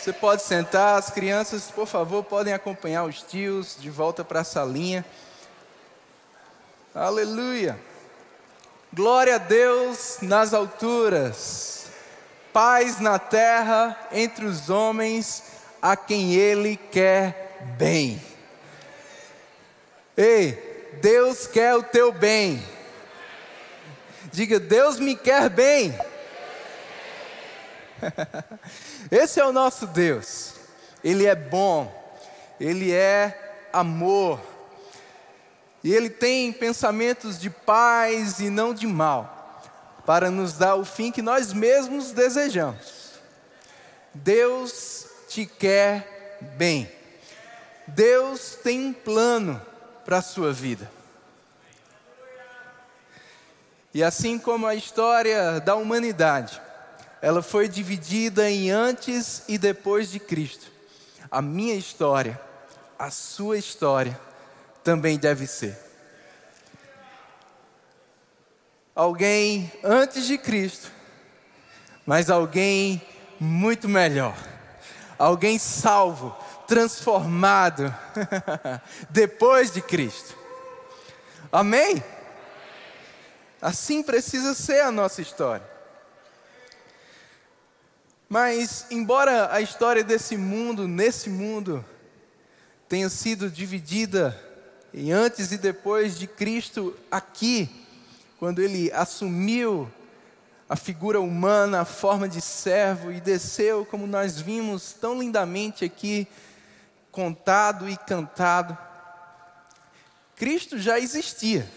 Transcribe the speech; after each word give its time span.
Você 0.00 0.14
pode 0.14 0.40
sentar, 0.40 0.98
as 0.98 1.10
crianças, 1.10 1.70
por 1.70 1.86
favor, 1.86 2.24
podem 2.24 2.54
acompanhar 2.54 3.04
os 3.04 3.20
tios 3.20 3.76
de 3.78 3.90
volta 3.90 4.24
para 4.24 4.40
a 4.40 4.44
salinha. 4.44 5.04
Aleluia. 6.94 7.78
Glória 8.94 9.34
a 9.34 9.38
Deus 9.38 10.16
nas 10.22 10.54
alturas, 10.54 11.88
paz 12.50 12.98
na 12.98 13.18
terra 13.18 13.94
entre 14.10 14.46
os 14.46 14.70
homens 14.70 15.42
a 15.82 15.94
quem 15.94 16.32
Ele 16.32 16.78
quer 16.78 17.58
bem. 17.76 18.22
Ei, 20.16 20.98
Deus 21.02 21.46
quer 21.46 21.74
o 21.74 21.82
teu 21.82 22.10
bem. 22.10 22.64
Diga, 24.32 24.58
Deus 24.58 24.98
me 24.98 25.14
quer 25.14 25.50
bem. 25.50 25.94
Esse 29.10 29.40
é 29.40 29.44
o 29.44 29.52
nosso 29.52 29.86
Deus. 29.86 30.54
Ele 31.02 31.26
é 31.26 31.34
bom, 31.34 31.92
ele 32.58 32.92
é 32.92 33.68
amor. 33.72 34.40
E 35.82 35.92
ele 35.94 36.10
tem 36.10 36.52
pensamentos 36.52 37.38
de 37.40 37.48
paz 37.48 38.38
e 38.40 38.50
não 38.50 38.74
de 38.74 38.86
mal, 38.86 39.62
para 40.04 40.30
nos 40.30 40.52
dar 40.52 40.74
o 40.74 40.84
fim 40.84 41.10
que 41.10 41.22
nós 41.22 41.52
mesmos 41.52 42.12
desejamos. 42.12 43.12
Deus 44.12 45.06
te 45.28 45.46
quer 45.46 46.38
bem. 46.56 46.90
Deus 47.86 48.58
tem 48.62 48.86
um 48.86 48.92
plano 48.92 49.60
para 50.04 50.18
a 50.18 50.22
sua 50.22 50.52
vida. 50.52 50.90
E 53.92 54.04
assim 54.04 54.38
como 54.38 54.66
a 54.66 54.74
história 54.74 55.60
da 55.60 55.74
humanidade, 55.74 56.60
ela 57.22 57.42
foi 57.42 57.68
dividida 57.68 58.50
em 58.50 58.70
antes 58.70 59.42
e 59.46 59.58
depois 59.58 60.10
de 60.10 60.18
Cristo. 60.18 60.70
A 61.30 61.42
minha 61.42 61.74
história, 61.74 62.40
a 62.98 63.10
sua 63.10 63.58
história, 63.58 64.18
também 64.82 65.18
deve 65.18 65.46
ser. 65.46 65.78
Alguém 68.94 69.70
antes 69.84 70.26
de 70.26 70.36
Cristo, 70.38 70.90
mas 72.06 72.30
alguém 72.30 73.00
muito 73.38 73.88
melhor. 73.88 74.36
Alguém 75.18 75.58
salvo, 75.58 76.36
transformado 76.66 77.94
depois 79.10 79.70
de 79.70 79.82
Cristo. 79.82 80.36
Amém? 81.52 82.02
Assim 83.60 84.02
precisa 84.02 84.54
ser 84.54 84.80
a 84.80 84.90
nossa 84.90 85.20
história. 85.20 85.79
Mas, 88.32 88.86
embora 88.92 89.52
a 89.52 89.60
história 89.60 90.04
desse 90.04 90.36
mundo, 90.36 90.86
nesse 90.86 91.28
mundo, 91.28 91.84
tenha 92.88 93.08
sido 93.08 93.50
dividida 93.50 94.40
em 94.94 95.10
antes 95.10 95.50
e 95.50 95.58
depois 95.58 96.16
de 96.16 96.28
Cristo 96.28 96.96
aqui, 97.10 97.68
quando 98.38 98.62
ele 98.62 98.88
assumiu 98.92 99.90
a 100.68 100.76
figura 100.76 101.20
humana, 101.20 101.80
a 101.80 101.84
forma 101.84 102.28
de 102.28 102.40
servo 102.40 103.10
e 103.10 103.20
desceu, 103.20 103.84
como 103.84 104.06
nós 104.06 104.40
vimos 104.40 104.92
tão 104.92 105.18
lindamente 105.18 105.84
aqui, 105.84 106.24
contado 107.10 107.88
e 107.88 107.96
cantado. 107.96 108.78
Cristo 110.36 110.78
já 110.78 111.00
existia. 111.00 111.68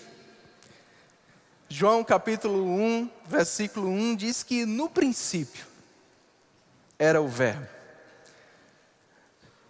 João 1.67 2.03
capítulo 2.03 2.63
1, 2.63 3.09
versículo 3.27 3.89
1 3.89 4.15
diz 4.17 4.43
que 4.43 4.67
no 4.67 4.87
princípio 4.87 5.72
era 7.03 7.21
o 7.21 7.27
Verbo. 7.27 7.67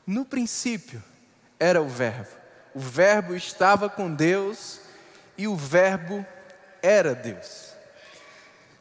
No 0.06 0.24
princípio 0.24 1.04
era 1.60 1.82
o 1.82 1.90
Verbo. 1.90 2.30
O 2.76 2.80
Verbo 2.80 3.34
estava 3.34 3.90
com 3.90 4.14
Deus 4.14 4.80
e 5.36 5.48
o 5.48 5.56
Verbo 5.56 6.24
era 6.80 7.16
Deus. 7.16 7.74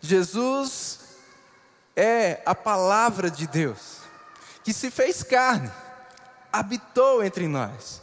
Jesus 0.03 1.01
é 1.97 2.43
a 2.45 2.55
palavra 2.55 3.31
de 3.31 3.47
Deus 3.47 4.01
que 4.63 4.73
se 4.73 4.91
fez 4.91 5.23
carne, 5.23 5.71
habitou 6.53 7.25
entre 7.25 7.49
nós. 7.49 8.03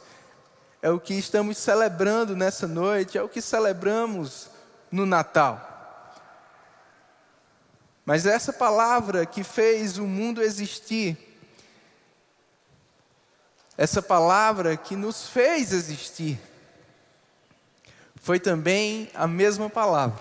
É 0.82 0.90
o 0.90 1.00
que 1.00 1.14
estamos 1.14 1.58
celebrando 1.58 2.36
nessa 2.36 2.68
noite, 2.68 3.20
é 3.20 3.22
o 3.22 3.30
que 3.30 3.42
celebramos 3.42 4.50
no 4.92 5.06
Natal. 5.06 5.79
Mas 8.10 8.26
essa 8.26 8.52
palavra 8.52 9.24
que 9.24 9.44
fez 9.44 10.00
o 10.00 10.08
mundo 10.08 10.42
existir, 10.42 11.16
essa 13.78 14.02
palavra 14.02 14.76
que 14.76 14.96
nos 14.96 15.28
fez 15.30 15.72
existir, 15.72 16.42
foi 18.16 18.40
também 18.40 19.12
a 19.14 19.28
mesma 19.28 19.70
palavra 19.70 20.20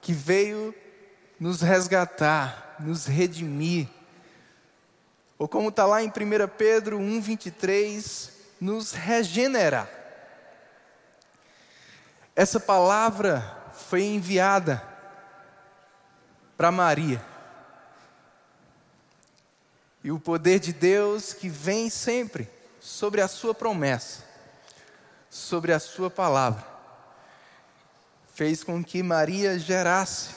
que 0.00 0.14
veio 0.14 0.74
nos 1.38 1.60
resgatar, 1.60 2.76
nos 2.80 3.04
redimir. 3.04 3.86
Ou 5.38 5.46
como 5.46 5.68
está 5.68 5.84
lá 5.84 6.02
em 6.02 6.08
1 6.08 6.12
Pedro 6.56 6.98
1,23, 6.98 8.30
nos 8.58 8.92
regenerar. 8.92 9.86
Essa 12.34 12.58
palavra 12.58 13.70
foi 13.74 14.04
enviada 14.04 14.93
para 16.56 16.70
Maria. 16.70 17.24
E 20.02 20.10
o 20.10 20.20
poder 20.20 20.58
de 20.60 20.72
Deus 20.72 21.32
que 21.32 21.48
vem 21.48 21.88
sempre 21.88 22.48
sobre 22.80 23.20
a 23.20 23.28
sua 23.28 23.54
promessa, 23.54 24.22
sobre 25.30 25.72
a 25.72 25.78
sua 25.78 26.10
palavra, 26.10 26.64
fez 28.34 28.62
com 28.62 28.84
que 28.84 29.02
Maria 29.02 29.58
gerasse 29.58 30.34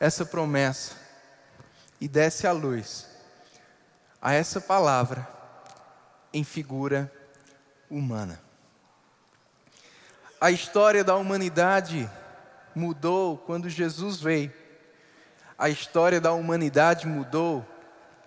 essa 0.00 0.24
promessa 0.24 0.94
e 2.00 2.08
desse 2.08 2.46
a 2.46 2.52
luz 2.52 3.06
a 4.20 4.32
essa 4.32 4.60
palavra 4.60 5.28
em 6.32 6.42
figura 6.44 7.12
humana. 7.90 8.40
A 10.40 10.50
história 10.50 11.02
da 11.02 11.16
humanidade 11.16 12.08
mudou 12.74 13.38
quando 13.38 13.68
Jesus 13.68 14.20
veio 14.20 14.52
a 15.58 15.68
história 15.68 16.20
da 16.20 16.32
humanidade 16.32 17.06
mudou 17.06 17.66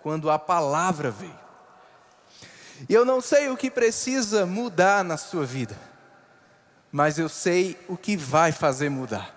quando 0.02 0.30
a 0.30 0.38
palavra 0.38 1.10
veio. 1.10 1.40
E 2.88 2.92
eu 2.92 3.04
não 3.04 3.20
sei 3.20 3.48
o 3.48 3.56
que 3.56 3.70
precisa 3.70 4.44
mudar 4.44 5.02
na 5.02 5.16
sua 5.16 5.46
vida, 5.46 5.76
mas 6.90 7.18
eu 7.18 7.28
sei 7.28 7.78
o 7.88 7.96
que 7.96 8.16
vai 8.16 8.52
fazer 8.52 8.90
mudar. 8.90 9.34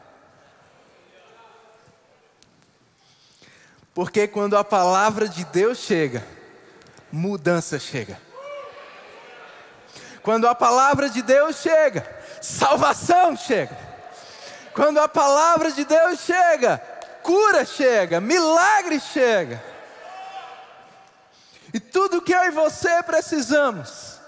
Porque 3.94 4.28
quando 4.28 4.58
a 4.58 4.64
palavra 4.64 5.30
de 5.30 5.46
Deus 5.46 5.78
chega, 5.78 6.26
mudança 7.10 7.80
chega. 7.80 8.20
Quando 10.22 10.48
a 10.48 10.56
palavra 10.56 11.10
de 11.10 11.22
Deus 11.22 11.58
chega, 11.58 12.06
salvação 12.42 13.38
chega. 13.38 13.78
Quando 14.74 15.00
a 15.00 15.08
palavra 15.08 15.72
de 15.72 15.86
Deus 15.86 16.20
chega, 16.20 16.82
cura 17.26 17.66
chega, 17.66 18.22
milagre 18.22 19.00
chega. 19.00 19.62
E 21.74 21.80
tudo 21.80 22.22
que 22.22 22.32
eu 22.32 22.44
e 22.44 22.52
você 22.52 23.02
precisamos 23.02 24.20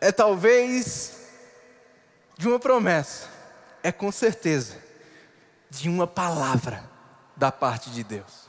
é 0.00 0.10
talvez 0.10 1.18
de 2.38 2.48
uma 2.48 2.58
promessa, 2.58 3.28
é 3.82 3.92
com 3.92 4.10
certeza 4.10 4.78
de 5.68 5.90
uma 5.90 6.06
palavra 6.06 6.82
da 7.36 7.52
parte 7.52 7.90
de 7.90 8.02
Deus. 8.02 8.48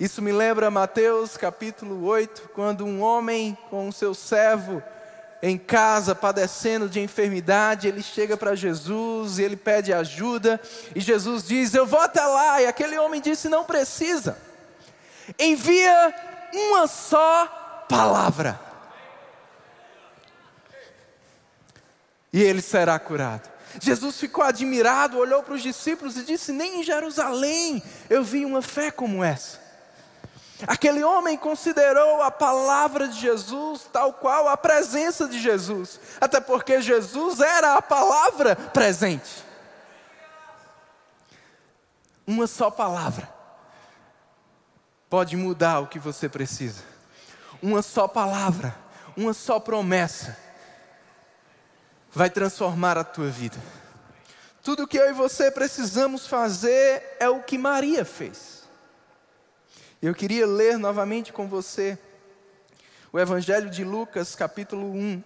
Isso 0.00 0.20
me 0.20 0.32
lembra 0.32 0.72
Mateus 0.72 1.36
capítulo 1.36 2.04
8, 2.04 2.50
quando 2.52 2.84
um 2.84 3.00
homem 3.00 3.56
com 3.70 3.88
o 3.88 3.92
seu 3.92 4.12
servo 4.12 4.82
em 5.42 5.58
casa 5.58 6.14
padecendo 6.14 6.88
de 6.88 7.00
enfermidade, 7.00 7.88
ele 7.88 8.02
chega 8.02 8.36
para 8.36 8.54
Jesus 8.54 9.38
e 9.38 9.42
ele 9.42 9.56
pede 9.56 9.92
ajuda, 9.92 10.60
e 10.94 11.00
Jesus 11.00 11.46
diz: 11.46 11.74
Eu 11.74 11.86
vou 11.86 12.00
até 12.00 12.24
lá. 12.24 12.62
E 12.62 12.66
aquele 12.66 12.98
homem 12.98 13.20
disse: 13.20 13.48
Não 13.48 13.64
precisa, 13.64 14.38
envia 15.38 16.14
uma 16.52 16.86
só 16.86 17.84
palavra, 17.88 18.58
e 22.32 22.42
ele 22.42 22.62
será 22.62 22.98
curado. 22.98 23.54
Jesus 23.80 24.18
ficou 24.18 24.44
admirado, 24.44 25.18
olhou 25.18 25.42
para 25.42 25.54
os 25.54 25.62
discípulos 25.62 26.16
e 26.16 26.22
disse: 26.22 26.52
Nem 26.52 26.80
em 26.80 26.82
Jerusalém 26.82 27.82
eu 28.08 28.22
vi 28.22 28.44
uma 28.44 28.62
fé 28.62 28.90
como 28.90 29.22
essa. 29.22 29.63
Aquele 30.66 31.02
homem 31.02 31.36
considerou 31.36 32.22
a 32.22 32.30
palavra 32.30 33.08
de 33.08 33.20
Jesus 33.20 33.88
tal 33.92 34.12
qual 34.12 34.48
a 34.48 34.56
presença 34.56 35.28
de 35.28 35.40
Jesus, 35.40 35.98
até 36.20 36.40
porque 36.40 36.80
Jesus 36.80 37.40
era 37.40 37.76
a 37.76 37.82
palavra 37.82 38.54
presente. 38.54 39.44
Uma 42.26 42.46
só 42.46 42.70
palavra. 42.70 43.28
pode 45.10 45.36
mudar 45.36 45.80
o 45.80 45.86
que 45.86 45.98
você 45.98 46.28
precisa. 46.28 46.82
Uma 47.62 47.82
só 47.82 48.08
palavra, 48.08 48.74
uma 49.16 49.32
só 49.32 49.60
promessa 49.60 50.36
vai 52.10 52.30
transformar 52.30 52.96
a 52.96 53.04
tua 53.04 53.28
vida. 53.28 53.56
Tudo 54.62 54.86
que 54.86 54.96
eu 54.96 55.10
e 55.10 55.12
você 55.12 55.50
precisamos 55.50 56.26
fazer 56.26 57.16
é 57.18 57.28
o 57.28 57.42
que 57.42 57.58
Maria 57.58 58.04
fez. 58.04 58.53
Eu 60.04 60.14
queria 60.14 60.46
ler 60.46 60.76
novamente 60.76 61.32
com 61.32 61.48
você 61.48 61.98
o 63.10 63.18
Evangelho 63.18 63.70
de 63.70 63.82
Lucas, 63.82 64.34
capítulo 64.34 64.92
1, 64.92 65.22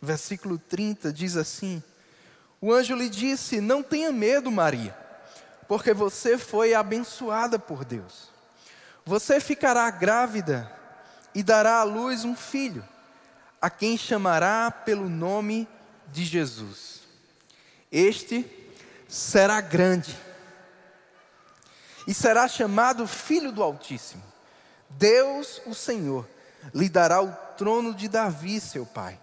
versículo 0.00 0.56
30 0.56 1.12
diz 1.12 1.36
assim: 1.36 1.82
O 2.60 2.72
anjo 2.72 2.94
lhe 2.94 3.08
disse: 3.08 3.60
Não 3.60 3.82
tenha 3.82 4.12
medo, 4.12 4.52
Maria, 4.52 4.96
porque 5.66 5.92
você 5.92 6.38
foi 6.38 6.74
abençoada 6.74 7.58
por 7.58 7.84
Deus. 7.84 8.29
Você 9.10 9.40
ficará 9.40 9.90
grávida 9.90 10.70
e 11.34 11.42
dará 11.42 11.80
à 11.80 11.82
luz 11.82 12.24
um 12.24 12.36
filho, 12.36 12.86
a 13.60 13.68
quem 13.68 13.98
chamará 13.98 14.70
pelo 14.70 15.08
nome 15.08 15.68
de 16.06 16.24
Jesus. 16.24 17.00
Este 17.90 18.48
será 19.08 19.60
grande 19.60 20.16
e 22.06 22.14
será 22.14 22.46
chamado 22.46 23.04
Filho 23.04 23.50
do 23.50 23.64
Altíssimo. 23.64 24.22
Deus, 24.90 25.60
o 25.66 25.74
Senhor, 25.74 26.24
lhe 26.72 26.88
dará 26.88 27.20
o 27.20 27.32
trono 27.58 27.92
de 27.92 28.06
Davi, 28.06 28.60
seu 28.60 28.86
pai 28.86 29.18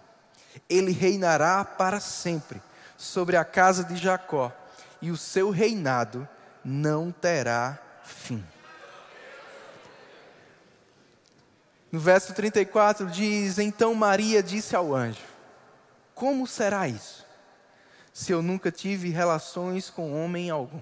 ele 0.68 0.92
reinará 0.92 1.64
para 1.64 1.98
sempre 1.98 2.60
sobre 2.98 3.38
a 3.38 3.44
casa 3.44 3.84
de 3.84 3.96
Jacó, 3.96 4.52
e 5.00 5.10
o 5.10 5.16
seu 5.16 5.48
reinado 5.48 6.28
não 6.62 7.10
terá 7.10 7.78
fim. 8.02 8.44
No 11.90 11.98
verso 11.98 12.34
34 12.34 13.06
diz: 13.06 13.58
Então 13.58 13.94
Maria 13.94 14.42
disse 14.42 14.76
ao 14.76 14.94
anjo: 14.94 15.22
Como 16.14 16.46
será 16.46 16.86
isso, 16.86 17.24
se 18.12 18.32
eu 18.32 18.42
nunca 18.42 18.70
tive 18.70 19.08
relações 19.08 19.88
com 19.88 20.12
homem 20.12 20.50
algum? 20.50 20.80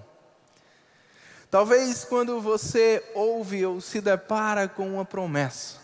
Talvez 1.49 2.03
quando 2.03 2.41
você 2.41 3.01
ouve 3.15 3.65
ou 3.65 3.79
se 3.79 4.01
depara 4.01 4.67
com 4.67 4.95
uma 4.95 5.05
promessa, 5.05 5.77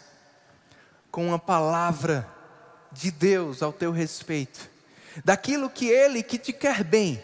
com 1.09 1.27
uma 1.27 1.39
palavra 1.39 2.27
de 2.91 3.09
Deus 3.09 3.63
ao 3.63 3.71
teu 3.71 3.91
respeito, 3.93 4.69
daquilo 5.23 5.69
que 5.69 5.87
Ele, 5.87 6.21
que 6.21 6.37
te 6.37 6.51
quer 6.51 6.83
bem, 6.83 7.23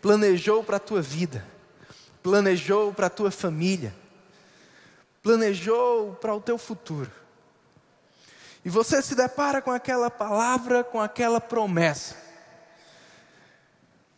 planejou 0.00 0.64
para 0.64 0.78
a 0.78 0.80
tua 0.80 1.00
vida, 1.00 1.46
planejou 2.20 2.92
para 2.92 3.06
a 3.06 3.10
tua 3.10 3.30
família, 3.30 3.94
planejou 5.22 6.14
para 6.14 6.34
o 6.34 6.40
teu 6.40 6.58
futuro. 6.58 7.10
E 8.64 8.70
você 8.70 9.00
se 9.02 9.14
depara 9.14 9.62
com 9.62 9.70
aquela 9.70 10.10
palavra, 10.10 10.84
com 10.84 11.00
aquela 11.00 11.40
promessa. 11.40 12.16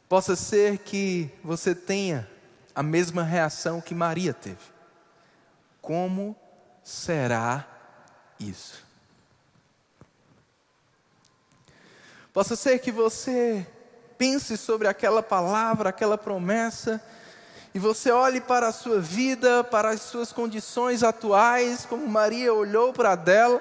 Possa 0.09 0.37
ser 0.37 0.79
que 0.79 1.31
você 1.43 1.75
tenha 1.75 2.29
a 2.75 2.83
mesma 2.83 3.23
reação 3.23 3.81
que 3.81 3.95
Maria 3.95 4.35
teve. 4.35 4.73
Como 5.81 6.37
será 6.83 7.67
isso? 8.39 8.85
Possa 12.33 12.57
ser 12.57 12.81
que 12.81 12.91
você 12.91 13.67
pense 14.19 14.57
sobre 14.57 14.89
aquela 14.89 15.23
palavra, 15.23 15.91
aquela 15.91 16.19
promessa, 16.19 17.03
e 17.75 17.79
você 17.81 18.13
olhe 18.13 18.41
para 18.41 18.69
a 18.69 18.73
sua 18.73 19.01
vida, 19.01 19.65
para 19.65 19.91
as 19.91 20.01
suas 20.03 20.33
condições 20.33 21.03
atuais, 21.03 21.85
como 21.85 22.07
Maria 22.07 22.55
olhou 22.55 22.93
para 22.93 23.17
dela, 23.17 23.61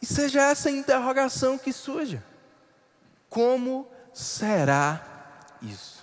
e 0.00 0.06
seja 0.06 0.42
essa 0.42 0.70
interrogação 0.70 1.58
que 1.58 1.70
surja: 1.70 2.24
como 3.28 3.86
será 4.14 5.04
isso? 5.60 6.02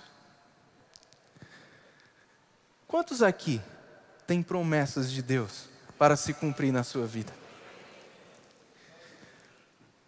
Quantos 2.86 3.20
aqui 3.20 3.60
têm 4.24 4.42
promessas 4.42 5.10
de 5.10 5.22
Deus 5.22 5.68
para 5.98 6.14
se 6.14 6.32
cumprir 6.32 6.72
na 6.72 6.84
sua 6.84 7.06
vida? 7.06 7.32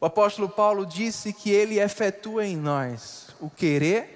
O 0.00 0.06
apóstolo 0.06 0.48
Paulo 0.48 0.84
disse 0.84 1.32
que 1.32 1.50
ele 1.50 1.80
efetua 1.80 2.44
em 2.44 2.56
nós 2.56 3.28
o 3.40 3.48
querer 3.48 4.13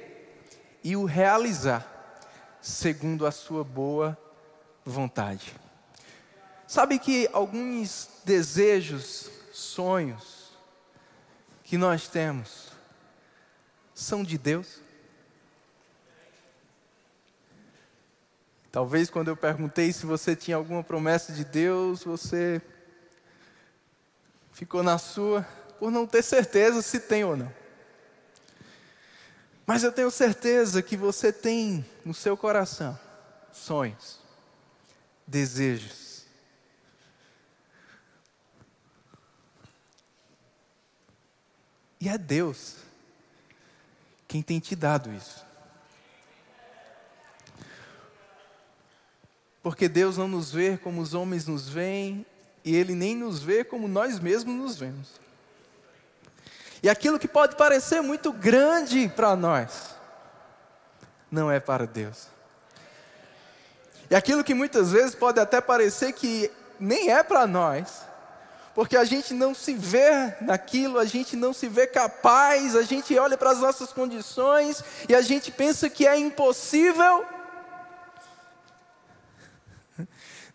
e 0.82 0.96
o 0.96 1.04
realizar, 1.04 1.86
segundo 2.60 3.26
a 3.26 3.30
sua 3.30 3.64
boa 3.64 4.16
vontade. 4.84 5.54
Sabe 6.66 6.98
que 6.98 7.28
alguns 7.32 8.08
desejos, 8.25 9.30
sonhos 9.52 10.52
que 11.64 11.76
nós 11.78 12.08
temos 12.08 12.69
são 13.94 14.22
de 14.22 14.36
Deus? 14.36 14.80
Talvez 18.70 19.08
quando 19.08 19.28
eu 19.28 19.36
perguntei 19.36 19.92
se 19.92 20.04
você 20.04 20.36
tinha 20.36 20.56
alguma 20.56 20.84
promessa 20.84 21.32
de 21.32 21.44
Deus, 21.44 22.04
você 22.04 22.60
ficou 24.52 24.82
na 24.82 24.98
sua 24.98 25.46
por 25.78 25.90
não 25.90 26.06
ter 26.06 26.22
certeza 26.22 26.82
se 26.82 27.00
tem 27.00 27.25
ou 27.25 27.36
não. 27.36 27.52
Mas 29.69 29.85
eu 29.85 29.93
tenho 29.93 30.11
certeza 30.11 30.82
que 30.82 30.97
você 30.97 31.31
tem 31.31 31.85
no 32.03 32.15
seu 32.15 32.38
coração 32.38 32.99
sonhos, 33.53 34.19
desejos. 35.26 36.25
E 42.00 42.09
é 42.09 42.17
Deus 42.17 42.76
quem 44.26 44.41
tem 44.41 44.59
te 44.59 44.75
dado 44.75 45.12
isso. 45.12 45.44
Porque 49.62 49.87
Deus 49.87 50.17
não 50.17 50.29
nos 50.29 50.50
vê 50.50 50.79
como 50.79 51.03
os 51.03 51.12
homens 51.12 51.47
nos 51.47 51.69
veem, 51.69 52.25
e 52.64 52.75
Ele 52.75 52.95
nem 52.95 53.14
nos 53.14 53.42
vê 53.42 53.62
como 53.62 53.87
nós 53.87 54.19
mesmos 54.19 54.54
nos 54.54 54.76
vemos. 54.78 55.27
E 56.82 56.88
aquilo 56.88 57.18
que 57.18 57.28
pode 57.28 57.56
parecer 57.56 58.00
muito 58.00 58.32
grande 58.32 59.08
para 59.08 59.35
nós, 59.35 59.97
não 61.30 61.50
é 61.50 61.58
para 61.58 61.87
Deus. 61.87 62.28
E 64.11 64.14
aquilo 64.14 64.44
que 64.44 64.54
muitas 64.54 64.92
vezes 64.92 65.14
pode 65.14 65.38
até 65.38 65.61
parecer 65.61 66.12
que 66.12 66.50
nem 66.80 67.11
é 67.11 67.23
para 67.23 67.47
nós, 67.47 68.02
porque 68.75 68.97
a 68.97 69.04
gente 69.04 69.35
não 69.35 69.54
se 69.54 69.75
vê 69.75 70.35
naquilo, 70.40 70.99
a 70.99 71.04
gente 71.04 71.35
não 71.35 71.52
se 71.52 71.68
vê 71.68 71.87
capaz, 71.87 72.76
a 72.76 72.82
gente 72.82 73.18
olha 73.18 73.37
para 73.37 73.50
as 73.50 73.58
nossas 73.58 73.92
condições 73.92 74.82
e 75.08 75.14
a 75.14 75.20
gente 75.20 75.50
pensa 75.50 75.90
que 75.90 76.06
é 76.06 76.16
impossível. 76.16 77.26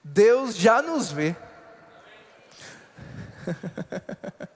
Deus 0.01 0.55
já 0.55 0.81
nos 0.81 1.11
vê. 1.11 1.35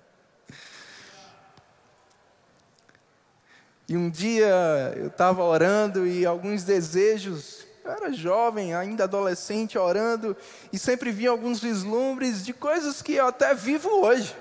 E 3.90 3.96
um 3.96 4.10
dia 4.10 4.94
eu 4.98 5.08
estava 5.08 5.44
orando 5.44 6.06
e 6.06 6.26
alguns 6.26 6.64
desejos, 6.64 7.66
eu 7.86 7.92
era 7.92 8.12
jovem, 8.12 8.76
ainda 8.76 9.06
adolescente, 9.06 9.78
orando, 9.78 10.36
e 10.74 10.78
sempre 10.78 11.10
vinha 11.12 11.30
alguns 11.30 11.62
vislumbres 11.62 12.44
de 12.44 12.52
coisas 12.52 13.02
que 13.02 13.14
eu 13.14 13.28
até 13.28 13.54
vivo 13.54 13.90
hoje. 13.90 14.36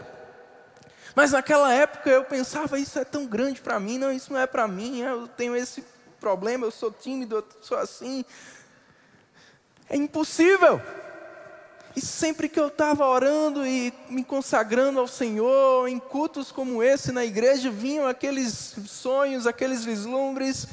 Mas 1.14 1.30
naquela 1.30 1.72
época 1.72 2.10
eu 2.10 2.24
pensava, 2.24 2.78
isso 2.78 2.98
é 2.98 3.04
tão 3.04 3.24
grande 3.24 3.60
para 3.60 3.78
mim, 3.78 3.98
não, 3.98 4.12
isso 4.12 4.32
não 4.32 4.40
é 4.40 4.46
para 4.46 4.66
mim, 4.66 5.00
eu 5.00 5.28
tenho 5.28 5.54
esse 5.56 5.84
problema, 6.20 6.66
eu 6.66 6.70
sou 6.72 6.90
tímido, 6.90 7.36
eu 7.36 7.44
sou 7.60 7.78
assim. 7.78 8.24
É 9.88 9.96
impossível. 9.96 10.82
E 11.96 12.00
sempre 12.02 12.46
que 12.46 12.60
eu 12.60 12.66
estava 12.66 13.06
orando 13.06 13.66
e 13.66 13.90
me 14.10 14.22
consagrando 14.22 15.00
ao 15.00 15.08
Senhor, 15.08 15.88
em 15.88 15.98
cultos 15.98 16.52
como 16.52 16.82
esse 16.82 17.10
na 17.10 17.24
igreja, 17.24 17.70
vinham 17.70 18.06
aqueles 18.06 18.76
sonhos, 18.86 19.46
aqueles 19.46 19.82
vislumbres, 19.82 20.68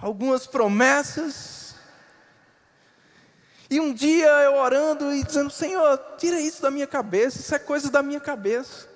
algumas 0.00 0.44
promessas. 0.44 1.76
E 3.70 3.78
um 3.78 3.94
dia 3.94 4.26
eu 4.42 4.56
orando 4.56 5.14
e 5.14 5.22
dizendo: 5.22 5.48
Senhor, 5.48 5.96
tira 6.18 6.40
isso 6.40 6.60
da 6.60 6.72
minha 6.72 6.88
cabeça, 6.88 7.38
isso 7.38 7.54
é 7.54 7.58
coisa 7.60 7.88
da 7.88 8.02
minha 8.02 8.20
cabeça. 8.20 8.88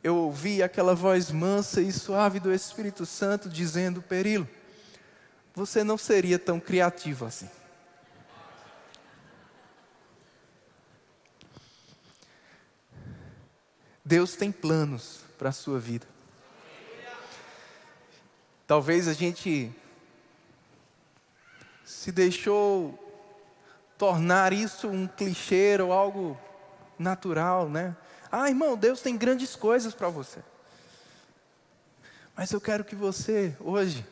Eu 0.00 0.14
ouvi 0.14 0.62
aquela 0.62 0.94
voz 0.94 1.32
mansa 1.32 1.80
e 1.80 1.90
suave 1.90 2.38
do 2.38 2.54
Espírito 2.54 3.04
Santo 3.04 3.48
dizendo: 3.48 4.00
Perilo, 4.00 4.48
você 5.52 5.82
não 5.82 5.98
seria 5.98 6.38
tão 6.38 6.60
criativo 6.60 7.26
assim. 7.26 7.50
Deus 14.10 14.34
tem 14.34 14.50
planos 14.50 15.20
para 15.38 15.50
a 15.50 15.52
sua 15.52 15.78
vida. 15.78 16.04
Talvez 18.66 19.06
a 19.06 19.12
gente 19.12 19.72
se 21.84 22.10
deixou 22.10 22.98
tornar 23.96 24.52
isso 24.52 24.88
um 24.88 25.06
clichê 25.06 25.80
ou 25.80 25.92
algo 25.92 26.36
natural, 26.98 27.68
né? 27.68 27.96
Ah, 28.32 28.48
irmão, 28.48 28.76
Deus 28.76 29.00
tem 29.00 29.16
grandes 29.16 29.54
coisas 29.54 29.94
para 29.94 30.08
você. 30.08 30.40
Mas 32.36 32.50
eu 32.50 32.60
quero 32.60 32.82
que 32.82 32.96
você, 32.96 33.56
hoje, 33.60 34.04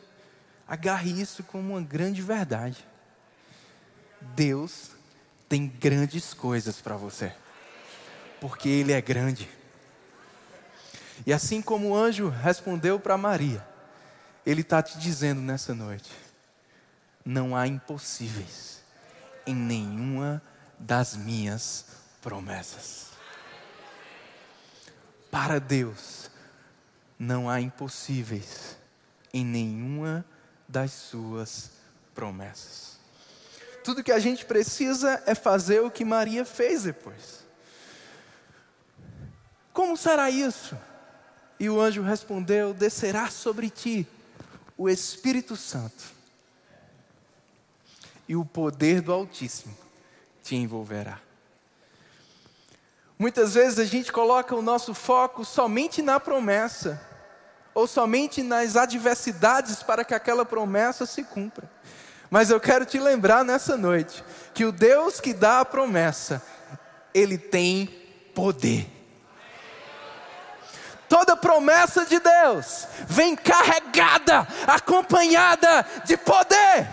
agarre 0.65 1.11
isso 1.11 1.43
como 1.43 1.73
uma 1.73 1.81
grande 1.81 2.21
verdade. 2.21 2.87
Deus 4.21 4.91
tem 5.49 5.67
grandes 5.67 6.33
coisas 6.33 6.79
para 6.79 6.95
você, 6.95 7.33
porque 8.39 8.69
Ele 8.69 8.93
é 8.93 9.01
grande. 9.01 9.58
E 11.25 11.33
assim 11.33 11.61
como 11.61 11.89
o 11.89 11.95
anjo 11.95 12.29
respondeu 12.29 12.99
para 12.99 13.17
Maria, 13.17 13.65
Ele 14.45 14.61
está 14.61 14.81
te 14.81 14.97
dizendo 14.97 15.41
nessa 15.41 15.75
noite: 15.75 16.11
não 17.25 17.55
há 17.55 17.67
impossíveis 17.67 18.81
em 19.45 19.55
nenhuma 19.55 20.41
das 20.77 21.15
minhas 21.15 21.85
promessas. 22.21 23.09
Para 25.29 25.59
Deus, 25.59 26.31
não 27.17 27.49
há 27.49 27.61
impossíveis 27.61 28.77
em 29.33 29.45
nenhuma 29.45 30.25
das 30.67 30.91
suas 30.91 31.71
promessas. 32.15 32.97
Tudo 33.83 34.03
que 34.03 34.11
a 34.11 34.19
gente 34.19 34.45
precisa 34.45 35.21
é 35.25 35.35
fazer 35.35 35.81
o 35.81 35.91
que 35.91 36.05
Maria 36.05 36.45
fez 36.45 36.83
depois. 36.83 37.45
Como 39.73 39.95
será 39.95 40.29
isso? 40.29 40.77
E 41.59 41.69
o 41.69 41.79
anjo 41.81 42.01
respondeu: 42.01 42.73
Descerá 42.73 43.29
sobre 43.29 43.69
ti 43.69 44.07
o 44.77 44.87
Espírito 44.89 45.55
Santo, 45.57 46.05
e 48.27 48.35
o 48.35 48.45
poder 48.45 49.01
do 49.01 49.11
Altíssimo 49.11 49.77
te 50.41 50.55
envolverá. 50.55 51.19
Muitas 53.17 53.55
vezes 53.55 53.77
a 53.77 53.83
gente 53.83 54.13
coloca 54.13 54.55
o 54.55 54.61
nosso 54.61 54.93
foco 54.93 55.43
somente 55.43 56.01
na 56.01 56.21
promessa, 56.21 57.01
ou 57.73 57.85
somente 57.85 58.41
nas 58.41 58.77
adversidades 58.77 59.83
para 59.83 60.05
que 60.05 60.13
aquela 60.13 60.45
promessa 60.45 61.05
se 61.05 61.23
cumpra. 61.25 61.69
Mas 62.29 62.49
eu 62.49 62.59
quero 62.59 62.85
te 62.85 62.99
lembrar 62.99 63.43
nessa 63.43 63.75
noite 63.75 64.23
que 64.53 64.63
o 64.63 64.71
Deus 64.71 65.19
que 65.19 65.33
dá 65.33 65.59
a 65.59 65.65
promessa, 65.65 66.41
ele 67.13 67.37
tem 67.37 67.87
poder. 68.33 68.98
Toda 71.09 71.35
promessa 71.35 72.05
de 72.05 72.19
Deus 72.19 72.87
vem 73.07 73.35
carregada, 73.35 74.47
acompanhada 74.67 75.83
de 76.05 76.15
poder. 76.15 76.87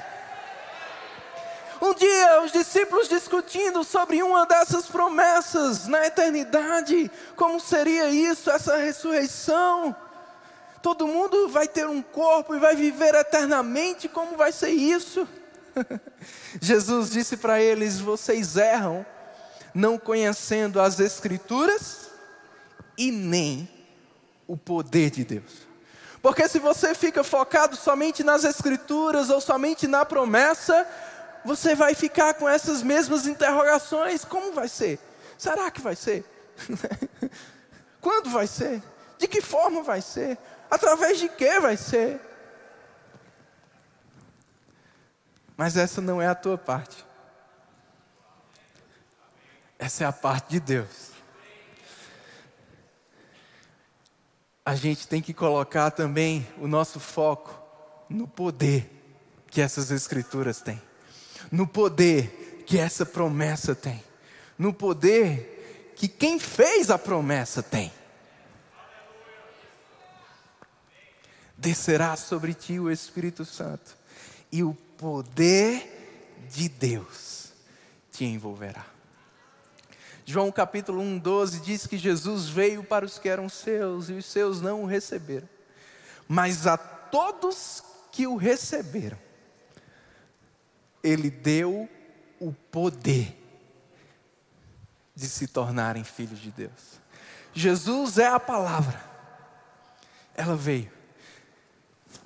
Um 1.83 1.93
dia, 1.93 2.41
os 2.43 2.51
discípulos 2.51 3.11
discutindo 3.11 3.85
sobre 3.85 4.23
uma 4.23 4.47
dessas 4.47 4.87
promessas 4.87 5.87
na 5.87 6.07
eternidade, 6.07 7.11
como 7.37 7.61
seria 7.61 8.09
isso, 8.09 8.51
essa 8.51 8.79
ressurreição? 8.79 9.95
Todo 10.81 11.07
mundo 11.07 11.51
vai 11.51 11.69
ter 11.69 11.87
um 11.87 12.01
corpo 12.01 12.55
e 12.55 12.59
vai 12.59 12.75
viver 12.75 13.15
eternamente, 13.15 14.09
como 14.09 14.35
vai 14.35 14.51
ser 14.51 14.71
isso? 14.71 15.29
Jesus 16.59 17.11
disse 17.11 17.37
para 17.37 17.61
eles: 17.61 18.01
Vocês 18.01 18.57
erram, 18.57 19.05
não 19.75 19.99
conhecendo 19.99 20.81
as 20.81 20.99
Escrituras 21.01 22.09
e 22.97 23.11
nem 23.13 23.76
o 24.47 24.57
poder 24.57 25.11
de 25.11 25.25
Deus. 25.25 25.67
Porque 26.23 26.49
se 26.49 26.59
você 26.59 26.95
fica 26.95 27.23
focado 27.23 27.77
somente 27.77 28.25
nas 28.25 28.45
Escrituras 28.45 29.31
ou 29.31 29.41
somente 29.41 29.87
na 29.87 30.05
promessa, 30.05 30.87
você 31.45 31.75
vai 31.75 31.95
ficar 31.95 32.35
com 32.35 32.49
essas 32.49 32.83
mesmas 32.83 33.27
interrogações: 33.27 34.25
como 34.25 34.53
vai 34.53 34.69
ser? 34.69 34.99
Será 35.39 35.71
que 35.71 35.81
vai 35.81 35.95
ser? 35.95 36.25
Quando 38.01 38.31
vai 38.31 38.47
ser? 38.47 38.83
De 39.19 39.29
que 39.29 39.41
forma 39.41 39.83
vai 39.83 40.01
ser? 40.01 40.39
Através 40.71 41.19
de 41.19 41.29
que 41.29 41.61
vai 41.61 41.77
ser? 41.77 42.21
Mas 45.57 45.77
essa 45.77 46.01
não 46.01 46.21
é 46.21 46.27
a 46.27 46.35
tua 46.35 46.59
parte. 46.59 47.05
Essa 49.79 50.05
é 50.05 50.07
a 50.07 50.13
parte 50.13 50.51
de 50.51 50.61
Deus. 50.61 51.16
A 54.67 54.75
gente 54.75 55.09
tem 55.09 55.23
que 55.23 55.33
colocar 55.33 55.93
também 55.93 56.47
o 56.59 56.67
nosso 56.67 57.01
foco 57.01 57.55
no 58.11 58.27
poder 58.27 58.93
que 59.49 59.63
essas 59.63 59.91
escrituras 59.91 60.61
têm 60.61 60.83
no 61.51 61.67
poder 61.67 62.65
que 62.67 62.79
essa 62.79 63.07
promessa 63.07 63.75
tem, 63.75 64.03
no 64.59 64.73
poder 64.73 65.93
que 65.97 66.09
quem 66.09 66.39
fez 66.39 66.91
a 66.91 66.99
promessa 66.99 67.63
tem. 67.63 67.93
Descerá 71.57 72.17
sobre 72.17 72.53
ti 72.53 72.79
o 72.79 72.91
Espírito 72.91 73.45
Santo, 73.45 73.97
e 74.53 74.63
o 74.63 74.75
poder 74.99 76.45
de 76.51 76.69
Deus 76.69 77.53
te 78.13 78.25
envolverá. 78.25 78.96
João 80.29 80.51
capítulo 80.51 81.01
1, 81.01 81.21
12 81.21 81.61
diz 81.61 81.87
que 81.87 81.97
Jesus 81.97 82.49
veio 82.49 82.83
para 82.83 83.05
os 83.05 83.17
que 83.17 83.29
eram 83.29 83.49
seus 83.49 84.09
e 84.09 84.15
os 84.15 84.27
seus 84.27 84.61
não 84.61 84.83
o 84.83 84.87
receberam. 84.87 85.49
Mas 86.27 86.67
a 86.67 86.77
todos 86.77 87.81
que 88.11 88.27
o 88.27 88.35
receberam, 88.35 89.17
ele 91.01 91.31
deu 91.31 91.89
o 92.41 92.53
poder 92.53 93.41
de 95.15 95.29
se 95.29 95.47
tornarem 95.47 96.03
filhos 96.03 96.41
de 96.41 96.51
Deus. 96.51 97.01
Jesus 97.55 98.19
é 98.19 98.27
a 98.27 98.41
palavra, 98.41 99.01
ela 100.35 100.57
veio. 100.57 100.91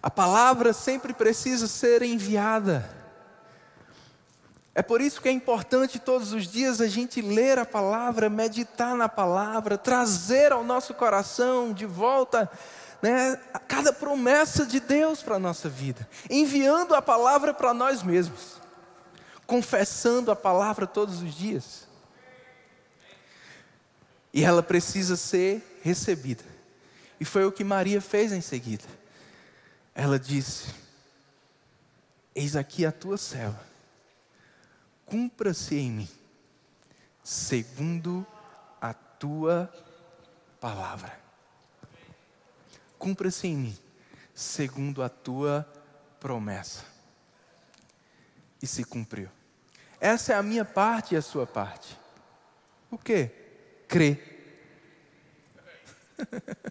A 0.02 0.10
palavra 0.10 0.72
sempre 0.72 1.12
precisa 1.12 1.68
ser 1.68 2.00
enviada. 2.00 2.99
É 4.80 4.82
por 4.82 5.02
isso 5.02 5.20
que 5.20 5.28
é 5.28 5.32
importante 5.32 5.98
todos 5.98 6.32
os 6.32 6.46
dias 6.46 6.80
a 6.80 6.88
gente 6.88 7.20
ler 7.20 7.58
a 7.58 7.66
palavra, 7.66 8.30
meditar 8.30 8.96
na 8.96 9.10
palavra, 9.10 9.76
trazer 9.76 10.52
ao 10.52 10.64
nosso 10.64 10.94
coração 10.94 11.70
de 11.70 11.84
volta 11.84 12.50
né, 13.02 13.38
cada 13.68 13.92
promessa 13.92 14.64
de 14.64 14.80
Deus 14.80 15.22
para 15.22 15.36
a 15.36 15.38
nossa 15.38 15.68
vida, 15.68 16.08
enviando 16.30 16.94
a 16.94 17.02
palavra 17.02 17.52
para 17.52 17.74
nós 17.74 18.02
mesmos 18.02 18.58
confessando 19.50 20.30
a 20.30 20.36
palavra 20.36 20.86
todos 20.86 21.20
os 21.20 21.34
dias. 21.34 21.86
E 24.32 24.42
ela 24.44 24.62
precisa 24.62 25.14
ser 25.14 25.80
recebida. 25.82 26.44
E 27.18 27.24
foi 27.24 27.44
o 27.44 27.52
que 27.52 27.64
Maria 27.64 28.00
fez 28.00 28.32
em 28.32 28.40
seguida. 28.40 28.84
Ela 29.92 30.18
disse: 30.18 30.72
Eis 32.32 32.54
aqui 32.54 32.86
a 32.86 32.92
tua 32.92 33.18
serva, 33.18 33.69
cumpra-se 35.10 35.74
em 35.74 35.90
mim, 35.90 36.08
segundo 37.24 38.24
a 38.80 38.94
tua 38.94 39.68
palavra. 40.60 41.18
Cumpra-se 42.96 43.48
em 43.48 43.56
mim, 43.56 43.78
segundo 44.32 45.02
a 45.02 45.08
tua 45.08 45.68
promessa. 46.20 46.84
E 48.62 48.68
se 48.68 48.84
cumpriu. 48.84 49.28
Essa 50.00 50.34
é 50.34 50.36
a 50.36 50.44
minha 50.44 50.64
parte 50.64 51.14
e 51.14 51.18
a 51.18 51.22
sua 51.22 51.44
parte. 51.44 51.98
O 52.88 52.96
que? 52.96 53.30
Crer. 53.88 54.28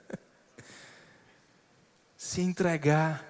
Se 2.16 2.42
entregar 2.42 3.29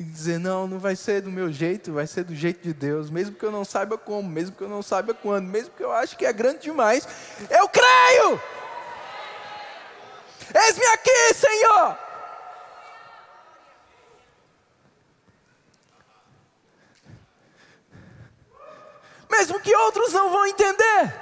e 0.00 0.02
dizer: 0.02 0.38
não, 0.38 0.66
não 0.66 0.78
vai 0.78 0.96
ser 0.96 1.20
do 1.20 1.30
meu 1.30 1.52
jeito, 1.52 1.92
vai 1.92 2.06
ser 2.06 2.24
do 2.24 2.34
jeito 2.34 2.62
de 2.62 2.72
Deus, 2.72 3.10
mesmo 3.10 3.36
que 3.36 3.44
eu 3.44 3.52
não 3.52 3.66
saiba 3.66 3.98
como, 3.98 4.26
mesmo 4.26 4.56
que 4.56 4.64
eu 4.64 4.68
não 4.68 4.82
saiba 4.82 5.12
quando, 5.12 5.46
mesmo 5.46 5.74
que 5.76 5.84
eu 5.84 5.92
ache 5.92 6.16
que 6.16 6.24
é 6.24 6.32
grande 6.32 6.60
demais, 6.60 7.06
eu 7.50 7.68
creio. 7.68 8.40
Eis-me 10.54 10.86
aqui, 10.86 11.34
Senhor. 11.34 12.10
mesmo 19.30 19.60
que 19.60 19.74
outros 19.74 20.12
não 20.12 20.28
vão 20.28 20.44
entender, 20.44 21.14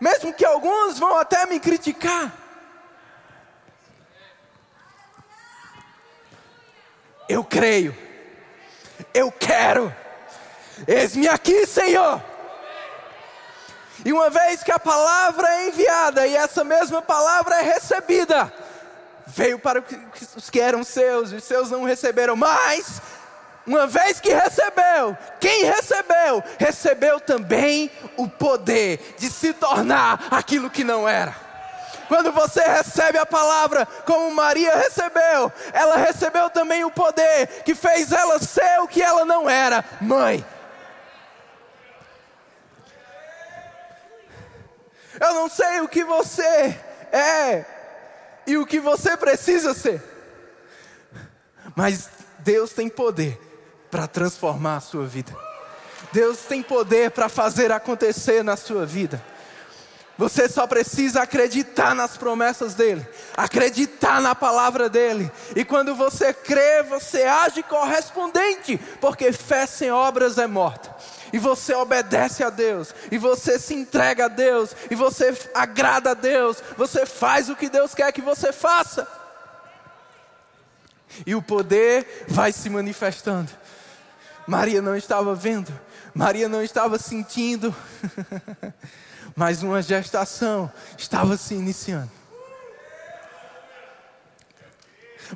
mesmo 0.00 0.32
que 0.32 0.44
alguns 0.44 0.98
vão 0.98 1.18
até 1.18 1.44
me 1.44 1.58
criticar. 1.58 2.32
Eu 7.30 7.44
creio, 7.44 7.96
eu 9.14 9.30
quero, 9.30 9.94
eis-me 10.84 11.28
aqui, 11.28 11.64
Senhor. 11.64 12.20
E 14.04 14.12
uma 14.12 14.28
vez 14.30 14.64
que 14.64 14.72
a 14.72 14.80
palavra 14.80 15.48
é 15.48 15.68
enviada 15.68 16.26
e 16.26 16.34
essa 16.34 16.64
mesma 16.64 17.00
palavra 17.00 17.60
é 17.60 17.62
recebida, 17.62 18.52
veio 19.28 19.60
para 19.60 19.80
os 20.34 20.50
que 20.50 20.60
eram 20.60 20.82
seus, 20.82 21.30
e 21.30 21.36
os 21.36 21.44
seus 21.44 21.70
não 21.70 21.84
receberam, 21.84 22.34
mas 22.34 23.00
uma 23.64 23.86
vez 23.86 24.18
que 24.18 24.34
recebeu, 24.34 25.16
quem 25.38 25.66
recebeu, 25.66 26.42
recebeu 26.58 27.20
também 27.20 27.92
o 28.16 28.26
poder 28.26 29.14
de 29.20 29.30
se 29.30 29.52
tornar 29.52 30.26
aquilo 30.32 30.68
que 30.68 30.82
não 30.82 31.08
era. 31.08 31.49
Quando 32.10 32.32
você 32.32 32.60
recebe 32.60 33.18
a 33.18 33.24
palavra, 33.24 33.86
como 34.04 34.34
Maria 34.34 34.74
recebeu, 34.74 35.52
ela 35.72 35.96
recebeu 35.96 36.50
também 36.50 36.82
o 36.82 36.90
poder 36.90 37.62
que 37.62 37.72
fez 37.72 38.10
ela 38.10 38.40
ser 38.40 38.80
o 38.80 38.88
que 38.88 39.00
ela 39.00 39.24
não 39.24 39.48
era, 39.48 39.84
mãe. 40.00 40.44
Eu 45.20 45.34
não 45.34 45.48
sei 45.48 45.82
o 45.82 45.88
que 45.88 46.02
você 46.02 46.76
é 47.12 47.64
e 48.44 48.56
o 48.56 48.66
que 48.66 48.80
você 48.80 49.16
precisa 49.16 49.72
ser, 49.72 50.02
mas 51.76 52.08
Deus 52.40 52.72
tem 52.72 52.88
poder 52.88 53.38
para 53.88 54.08
transformar 54.08 54.78
a 54.78 54.80
sua 54.80 55.06
vida. 55.06 55.32
Deus 56.12 56.38
tem 56.40 56.60
poder 56.60 57.12
para 57.12 57.28
fazer 57.28 57.70
acontecer 57.70 58.42
na 58.42 58.56
sua 58.56 58.84
vida. 58.84 59.29
Você 60.20 60.50
só 60.50 60.66
precisa 60.66 61.22
acreditar 61.22 61.94
nas 61.94 62.18
promessas 62.18 62.74
dele, 62.74 63.08
acreditar 63.34 64.20
na 64.20 64.34
palavra 64.34 64.86
dele. 64.86 65.32
E 65.56 65.64
quando 65.64 65.94
você 65.94 66.34
crê, 66.34 66.82
você 66.82 67.22
age 67.22 67.62
correspondente, 67.62 68.76
porque 69.00 69.32
fé 69.32 69.64
sem 69.64 69.90
obras 69.90 70.36
é 70.36 70.46
morta. 70.46 70.94
E 71.32 71.38
você 71.38 71.72
obedece 71.74 72.44
a 72.44 72.50
Deus, 72.50 72.94
e 73.10 73.16
você 73.16 73.58
se 73.58 73.72
entrega 73.72 74.26
a 74.26 74.28
Deus, 74.28 74.76
e 74.90 74.94
você 74.94 75.34
agrada 75.54 76.10
a 76.10 76.14
Deus, 76.14 76.62
você 76.76 77.06
faz 77.06 77.48
o 77.48 77.56
que 77.56 77.70
Deus 77.70 77.94
quer 77.94 78.12
que 78.12 78.20
você 78.20 78.52
faça. 78.52 79.08
E 81.24 81.34
o 81.34 81.40
poder 81.40 82.26
vai 82.28 82.52
se 82.52 82.68
manifestando. 82.68 83.50
Maria 84.46 84.82
não 84.82 84.94
estava 84.94 85.34
vendo, 85.34 85.72
Maria 86.12 86.46
não 86.46 86.62
estava 86.62 86.98
sentindo, 86.98 87.74
mas 89.36 89.62
uma 89.62 89.82
gestação 89.82 90.70
estava 90.96 91.36
se 91.36 91.54
iniciando. 91.54 92.10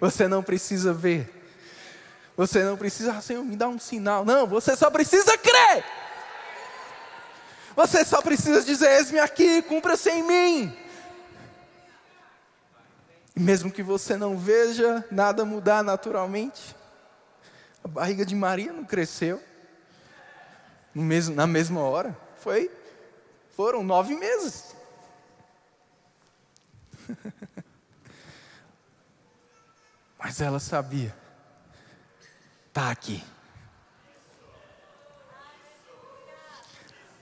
Você 0.00 0.26
não 0.26 0.42
precisa 0.42 0.92
ver, 0.92 1.30
você 2.36 2.64
não 2.64 2.76
precisa, 2.76 3.12
ah, 3.12 3.20
Senhor, 3.20 3.44
me 3.44 3.56
dá 3.56 3.68
um 3.68 3.78
sinal. 3.78 4.24
Não, 4.24 4.46
você 4.46 4.76
só 4.76 4.90
precisa 4.90 5.38
crer. 5.38 5.84
Você 7.76 8.04
só 8.04 8.20
precisa 8.20 8.62
dizer: 8.62 8.90
Eis-me 8.98 9.18
aqui, 9.18 9.62
cumpra-se 9.62 10.10
em 10.10 10.22
mim. 10.22 10.76
E 13.36 13.40
mesmo 13.40 13.70
que 13.70 13.82
você 13.82 14.16
não 14.16 14.38
veja 14.38 15.04
nada 15.10 15.44
mudar 15.44 15.82
naturalmente, 15.82 16.74
a 17.82 17.88
barriga 17.88 18.24
de 18.24 18.34
Maria 18.34 18.72
não 18.72 18.84
cresceu 18.84 19.42
mesmo, 20.94 21.34
na 21.34 21.46
mesma 21.46 21.80
hora. 21.80 22.16
Foi, 22.38 22.70
foram 23.56 23.82
nove 23.82 24.14
meses. 24.14 24.75
Mas 30.18 30.40
ela 30.40 30.58
sabia. 30.58 31.14
Está 32.68 32.90
aqui. 32.90 33.23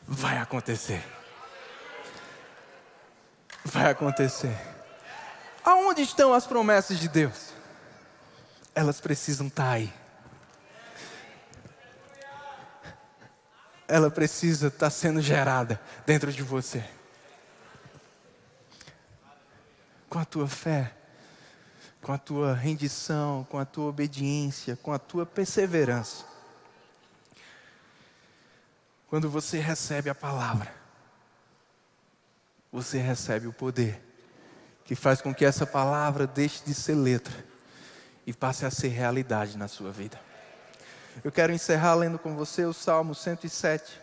Vai 0.07 0.39
acontecer. 0.39 1.05
Vai 3.65 3.91
acontecer. 3.91 4.57
Aonde 5.65 6.03
estão 6.03 6.35
as 6.35 6.47
promessas 6.47 6.99
de 6.99 7.09
Deus? 7.09 7.53
Elas 8.75 9.01
precisam 9.01 9.47
estar 9.47 9.65
tá 9.65 9.71
aí. 9.71 9.93
Ela 13.93 14.11
precisa 14.11 14.69
estar 14.69 14.89
sendo 14.89 15.21
gerada 15.21 15.79
dentro 16.07 16.33
de 16.33 16.43
você. 16.43 16.83
Com 20.09 20.19
a 20.19 20.25
tua 20.25 20.49
fé, 20.49 20.95
com 22.01 22.11
a 22.11 22.17
tua 22.17 22.55
rendição, 22.55 23.47
com 23.51 23.59
a 23.59 23.67
tua 23.67 23.91
obediência, 23.91 24.77
com 24.77 24.95
a 24.95 24.99
tua 24.99 25.27
perseverança. 25.27 26.25
Quando 29.09 29.29
você 29.29 29.59
recebe 29.59 30.09
a 30.09 30.15
palavra, 30.15 30.73
você 32.73 32.97
recebe 32.97 33.47
o 33.47 33.53
poder 33.53 34.03
que 34.87 34.95
faz 34.95 35.21
com 35.21 35.35
que 35.35 35.45
essa 35.45 35.67
palavra 35.67 36.27
deixe 36.27 36.65
de 36.65 36.73
ser 36.73 36.95
letra 36.95 37.45
e 38.27 38.33
passe 38.33 38.65
a 38.65 38.71
ser 38.71 38.89
realidade 38.89 39.59
na 39.59 39.69
sua 39.69 39.93
vida. 39.93 40.32
Eu 41.23 41.31
quero 41.31 41.53
encerrar 41.53 41.95
lendo 41.95 42.19
com 42.19 42.35
você 42.35 42.65
o 42.65 42.73
Salmo 42.73 43.15
107. 43.15 44.01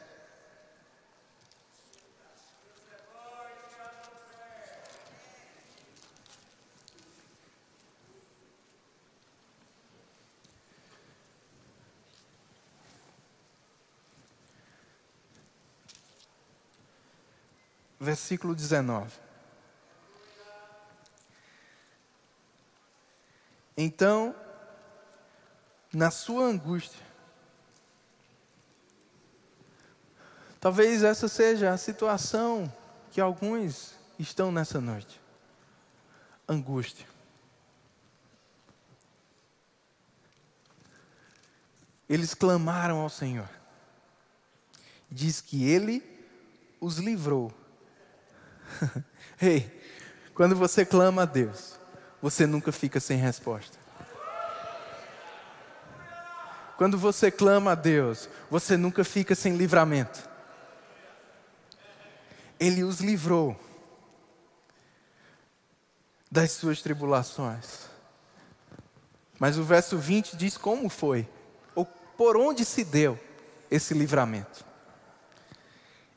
Versículo 17.99 18.55
19. 18.55 19.11
Então 23.75 24.33
na 25.93 26.11
sua 26.11 26.45
angústia. 26.45 27.09
Talvez 30.59 31.03
essa 31.03 31.27
seja 31.27 31.71
a 31.71 31.77
situação 31.77 32.71
que 33.11 33.21
alguns 33.21 33.93
estão 34.17 34.51
nessa 34.51 34.81
noite. 34.81 35.19
Angústia. 36.47 37.07
Eles 42.09 42.33
clamaram 42.33 42.99
ao 42.99 43.09
Senhor. 43.09 43.49
Diz 45.09 45.39
que 45.39 45.63
Ele 45.63 46.03
os 46.81 46.97
livrou. 46.97 47.53
Ei, 49.41 49.57
hey, 49.57 49.81
quando 50.35 50.55
você 50.55 50.85
clama 50.85 51.21
a 51.21 51.25
Deus, 51.25 51.79
você 52.21 52.45
nunca 52.45 52.71
fica 52.71 52.99
sem 52.99 53.17
resposta. 53.17 53.78
Quando 56.79 56.97
você 56.97 57.29
clama 57.29 57.73
a 57.73 57.75
Deus, 57.75 58.29
você 58.49 58.77
nunca 58.77 59.03
fica 59.03 59.35
sem 59.35 59.57
livramento. 59.57 60.29
Ele 62.57 62.85
os 62.85 63.01
livrou 63.01 63.59
das 66.31 66.53
suas 66.53 66.81
tribulações. 66.81 67.89
Mas 69.37 69.57
o 69.57 69.63
verso 69.65 69.97
20 69.97 70.37
diz 70.37 70.55
como 70.55 70.87
foi, 70.87 71.27
ou 71.75 71.83
por 71.85 72.37
onde 72.37 72.63
se 72.63 72.85
deu 72.85 73.19
esse 73.69 73.93
livramento. 73.93 74.63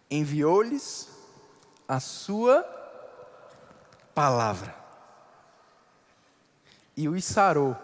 Enviou-lhes 0.09 1.09
a 1.89 1.99
sua 1.99 2.63
palavra, 4.15 4.73
e 6.97 7.09
os 7.09 7.25
sarou, 7.25 7.77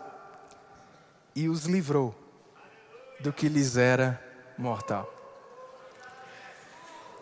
e 1.34 1.48
os 1.48 1.64
livrou 1.64 2.27
do 3.20 3.32
que 3.32 3.48
lhes 3.48 3.76
era 3.76 4.22
mortal. 4.56 5.12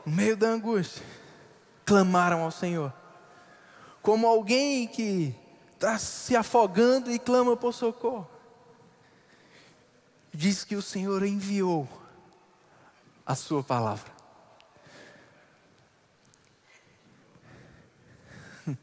No 0.04 0.12
meio 0.12 0.37
da 0.37 0.48
angústia, 0.48 1.02
clamaram 1.85 2.42
ao 2.42 2.50
Senhor, 2.50 2.92
como 4.02 4.26
alguém 4.26 4.87
que 4.87 5.35
está 5.74 5.98
se 5.98 6.37
afogando 6.37 7.11
e 7.11 7.18
clama 7.18 7.56
por 7.56 7.72
socorro. 7.72 8.28
Diz 10.32 10.64
que 10.64 10.76
o 10.76 10.82
Senhor 10.82 11.24
enviou 11.24 11.88
a 13.24 13.35
Sua 13.35 13.64
palavra. 13.64 14.12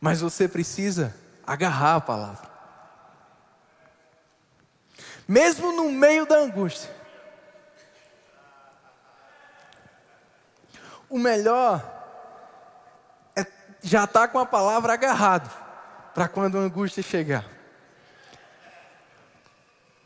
Mas 0.00 0.20
você 0.20 0.46
precisa 0.46 1.16
agarrar 1.46 1.96
a 1.96 2.00
palavra 2.00 2.47
mesmo 5.28 5.70
no 5.72 5.90
meio 5.90 6.24
da 6.24 6.36
angústia. 6.38 6.90
O 11.10 11.18
melhor 11.18 11.84
é 13.36 13.46
já 13.82 14.04
estar 14.04 14.26
tá 14.26 14.28
com 14.28 14.38
a 14.38 14.46
palavra 14.46 14.94
agarrado 14.94 15.50
para 16.14 16.26
quando 16.26 16.56
a 16.56 16.62
angústia 16.62 17.02
chegar. 17.02 17.44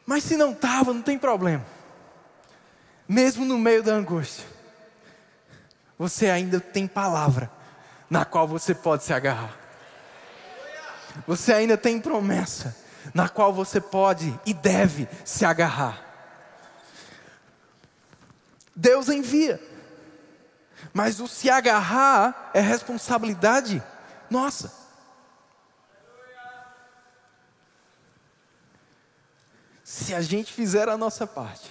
Mas 0.04 0.24
se 0.24 0.36
não 0.36 0.50
estava, 0.50 0.92
não 0.92 1.02
tem 1.02 1.16
problema. 1.16 1.64
Mesmo 3.08 3.44
no 3.44 3.58
meio 3.58 3.82
da 3.82 3.92
angústia, 3.92 4.44
você 5.96 6.28
ainda 6.28 6.58
tem 6.58 6.88
palavra 6.88 7.50
na 8.10 8.24
qual 8.24 8.48
você 8.48 8.74
pode 8.74 9.04
se 9.04 9.12
agarrar. 9.12 9.56
Você 11.26 11.52
ainda 11.52 11.76
tem 11.76 12.00
promessa 12.00 12.81
na 13.14 13.28
qual 13.28 13.52
você 13.52 13.80
pode 13.80 14.38
e 14.46 14.54
deve 14.54 15.08
se 15.24 15.44
agarrar. 15.44 16.00
Deus 18.74 19.08
envia, 19.08 19.60
mas 20.92 21.20
o 21.20 21.28
se 21.28 21.50
agarrar 21.50 22.50
é 22.54 22.60
responsabilidade 22.60 23.82
nossa. 24.30 24.72
Se 29.84 30.14
a 30.14 30.22
gente 30.22 30.52
fizer 30.52 30.88
a 30.88 30.96
nossa 30.96 31.26
parte, 31.26 31.70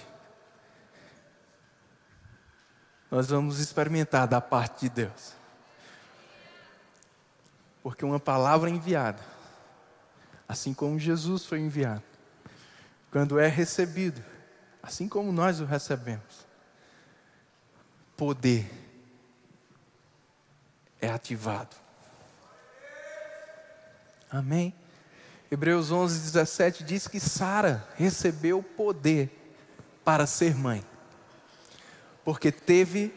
nós 3.10 3.28
vamos 3.28 3.58
experimentar 3.58 4.28
da 4.28 4.40
parte 4.40 4.82
de 4.82 4.88
Deus. 4.88 5.34
Porque 7.82 8.04
uma 8.04 8.20
palavra 8.20 8.70
enviada, 8.70 9.31
assim 10.52 10.74
como 10.74 10.98
Jesus 10.98 11.46
foi 11.46 11.60
enviado, 11.60 12.02
quando 13.10 13.38
é 13.38 13.48
recebido, 13.48 14.22
assim 14.82 15.08
como 15.08 15.32
nós 15.32 15.60
o 15.60 15.64
recebemos, 15.64 16.46
poder 18.14 18.70
é 21.00 21.08
ativado. 21.08 21.74
Amém? 24.30 24.74
Hebreus 25.50 25.90
11, 25.90 26.20
17 26.20 26.84
diz 26.84 27.08
que 27.08 27.18
Sara 27.18 27.88
recebeu 27.96 28.62
poder 28.62 29.30
para 30.04 30.26
ser 30.26 30.54
mãe, 30.54 30.84
porque 32.26 32.52
teve 32.52 33.10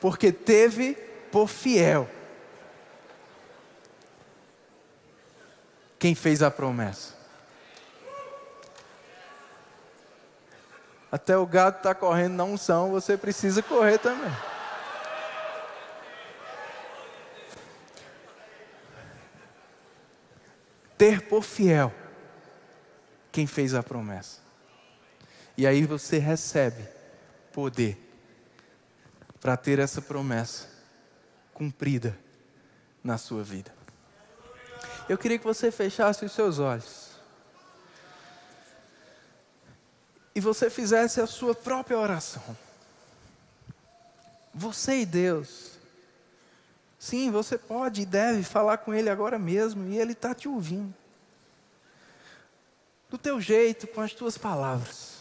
porque 0.00 0.32
teve 0.32 0.94
por 1.30 1.48
fiel 1.48 2.08
quem 5.98 6.14
fez 6.14 6.42
a 6.42 6.50
promessa. 6.50 7.14
Até 11.12 11.36
o 11.36 11.44
gato 11.44 11.78
está 11.78 11.94
correndo 11.94 12.34
na 12.34 12.44
unção, 12.44 12.90
você 12.90 13.16
precisa 13.16 13.62
correr 13.62 13.98
também. 13.98 14.32
Ter 20.96 21.22
por 21.28 21.42
fiel 21.42 21.92
quem 23.32 23.46
fez 23.46 23.74
a 23.74 23.82
promessa. 23.82 24.40
E 25.56 25.66
aí 25.66 25.84
você 25.84 26.18
recebe 26.18 26.88
poder 27.52 28.09
para 29.40 29.56
ter 29.56 29.78
essa 29.78 30.02
promessa 30.02 30.68
cumprida 31.54 32.16
na 33.02 33.16
sua 33.16 33.42
vida. 33.42 33.74
Eu 35.08 35.18
queria 35.18 35.38
que 35.38 35.44
você 35.44 35.70
fechasse 35.70 36.24
os 36.24 36.32
seus 36.32 36.58
olhos. 36.58 37.10
E 40.34 40.40
você 40.40 40.70
fizesse 40.70 41.20
a 41.20 41.26
sua 41.26 41.54
própria 41.54 41.98
oração. 41.98 42.56
Você 44.54 45.00
e 45.00 45.06
Deus. 45.06 45.78
Sim, 46.98 47.30
você 47.30 47.56
pode 47.56 48.02
e 48.02 48.06
deve 48.06 48.42
falar 48.42 48.78
com 48.78 48.92
Ele 48.92 49.08
agora 49.08 49.38
mesmo, 49.38 49.88
e 49.88 49.98
Ele 49.98 50.12
está 50.12 50.34
te 50.34 50.48
ouvindo. 50.48 50.94
Do 53.08 53.16
teu 53.16 53.40
jeito, 53.40 53.86
com 53.88 54.00
as 54.00 54.12
tuas 54.12 54.36
palavras. 54.36 55.19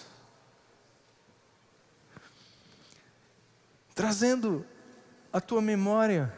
Trazendo 4.00 4.66
à 5.30 5.42
tua 5.42 5.62
memória 5.62 6.34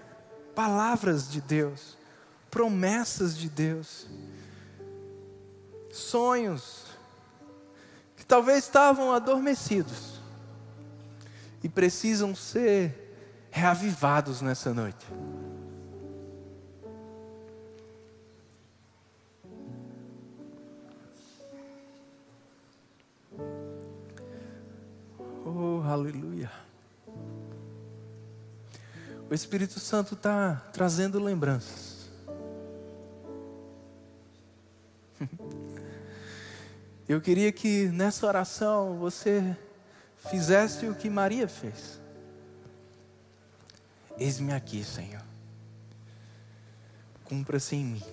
palavras 0.56 1.30
de 1.30 1.39
Deus, 1.39 1.95
promessas 2.50 3.38
de 3.38 3.47
Deus, 3.47 4.08
sonhos, 5.91 6.88
talvez 8.28 8.63
estavam 8.63 9.13
adormecidos 9.13 10.19
e 11.63 11.69
precisam 11.69 12.34
ser 12.34 13.15
reavivados 13.52 14.41
nessa 14.41 14.74
noite. 14.74 15.06
Oh, 25.45 25.84
aleluia. 25.86 26.31
O 29.32 29.34
Espírito 29.34 29.80
Santo 29.80 30.13
está 30.13 30.56
trazendo 30.74 31.17
lembranças. 31.17 32.10
Eu 37.08 37.22
queria 37.22 37.50
que 37.50 37.88
nessa 37.88 38.28
oração 38.28 38.98
você 38.98 39.56
fizesse 40.30 40.86
o 40.88 40.94
que 40.94 41.10
Maria 41.10 41.48
fez. 41.48 41.98
Eis-me 44.17 44.52
aqui, 44.52 44.84
Senhor. 44.84 45.24
Cumpra-se 47.24 47.78
em 47.78 47.86
mim, 47.86 48.04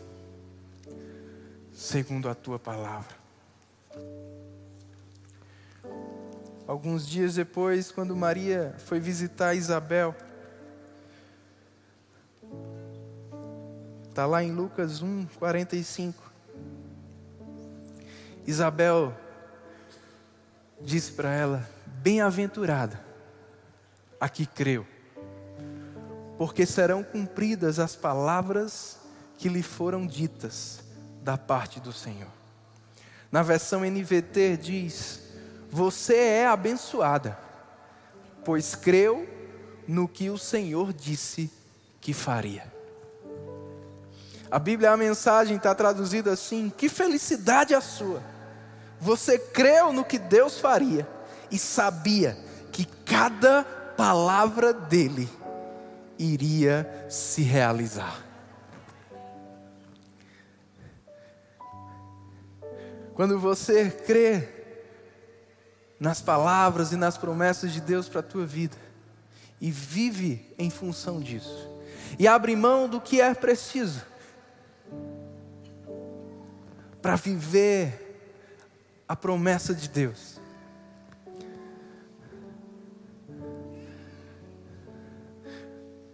segundo 1.74 2.28
a 2.28 2.34
tua 2.36 2.60
palavra. 2.60 3.16
Alguns 6.64 7.04
dias 7.04 7.34
depois, 7.34 7.90
quando 7.90 8.14
Maria 8.14 8.76
foi 8.78 9.00
visitar 9.00 9.56
Isabel, 9.56 10.14
está 14.18 14.26
lá 14.26 14.42
em 14.42 14.50
Lucas 14.50 15.00
1, 15.00 15.26
45. 15.38 16.20
Isabel 18.44 19.16
disse 20.80 21.12
para 21.12 21.32
ela: 21.32 21.70
Bem-aventurada 21.86 23.00
a 24.20 24.28
que 24.28 24.44
creu, 24.44 24.84
porque 26.36 26.66
serão 26.66 27.04
cumpridas 27.04 27.78
as 27.78 27.94
palavras 27.94 28.98
que 29.36 29.48
lhe 29.48 29.62
foram 29.62 30.04
ditas 30.04 30.80
da 31.22 31.38
parte 31.38 31.78
do 31.78 31.92
Senhor. 31.92 32.32
Na 33.30 33.44
versão 33.44 33.84
NVT 33.84 34.56
diz: 34.56 35.22
Você 35.70 36.16
é 36.16 36.46
abençoada, 36.48 37.38
pois 38.44 38.74
creu 38.74 39.28
no 39.86 40.08
que 40.08 40.28
o 40.28 40.36
Senhor 40.36 40.92
disse 40.92 41.48
que 42.00 42.12
faria. 42.12 42.77
A 44.50 44.58
Bíblia, 44.58 44.92
a 44.92 44.96
mensagem 44.96 45.56
está 45.56 45.74
traduzida 45.74 46.32
assim: 46.32 46.72
Que 46.74 46.88
felicidade 46.88 47.74
a 47.74 47.80
sua! 47.80 48.22
Você 49.00 49.38
creu 49.38 49.92
no 49.92 50.04
que 50.04 50.18
Deus 50.18 50.58
faria 50.58 51.06
e 51.50 51.58
sabia 51.58 52.36
que 52.72 52.84
cada 52.84 53.62
palavra 53.96 54.72
dele 54.72 55.28
iria 56.18 57.06
se 57.08 57.42
realizar. 57.42 58.24
Quando 63.14 63.38
você 63.38 63.90
crê 63.90 64.48
nas 66.00 66.20
palavras 66.20 66.92
e 66.92 66.96
nas 66.96 67.18
promessas 67.18 67.72
de 67.72 67.80
Deus 67.80 68.08
para 68.08 68.20
a 68.20 68.22
tua 68.22 68.46
vida 68.46 68.76
e 69.60 69.70
vive 69.70 70.54
em 70.56 70.70
função 70.70 71.20
disso, 71.20 71.68
e 72.18 72.26
abre 72.26 72.54
mão 72.56 72.88
do 72.88 73.00
que 73.00 73.20
é 73.20 73.34
preciso 73.34 74.02
para 77.00 77.16
viver 77.16 78.06
a 79.06 79.16
promessa 79.16 79.74
de 79.74 79.88
Deus. 79.88 80.40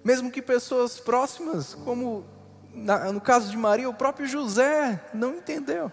Mesmo 0.05 0.31
que 0.31 0.42
pessoas 0.42 1.01
próximas, 1.01 1.75
como 1.75 2.25
no 3.12 3.20
caso 3.20 3.51
de 3.51 3.57
Maria, 3.57 3.88
o 3.88 3.94
próprio 3.94 4.27
José 4.27 5.01
não 5.14 5.37
entendeu. 5.37 5.90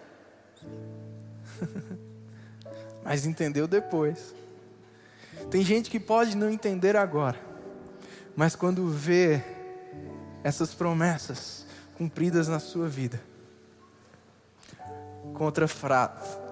Mas 3.03 3.25
entendeu 3.25 3.67
depois. 3.67 4.35
Tem 5.49 5.63
gente 5.63 5.89
que 5.89 5.99
pode 5.99 6.35
não 6.35 6.49
entender 6.49 6.95
agora, 6.95 7.37
mas 8.35 8.55
quando 8.55 8.87
vê 8.87 9.43
essas 10.43 10.73
promessas 10.73 11.65
cumpridas 11.97 12.47
na 12.47 12.59
sua 12.59 12.87
vida, 12.87 13.19
contra 15.33 15.67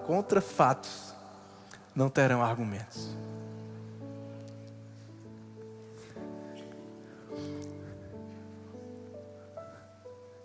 contra 0.06 0.40
fatos 0.40 1.14
não 1.94 2.08
terão 2.08 2.42
argumentos. 2.42 3.16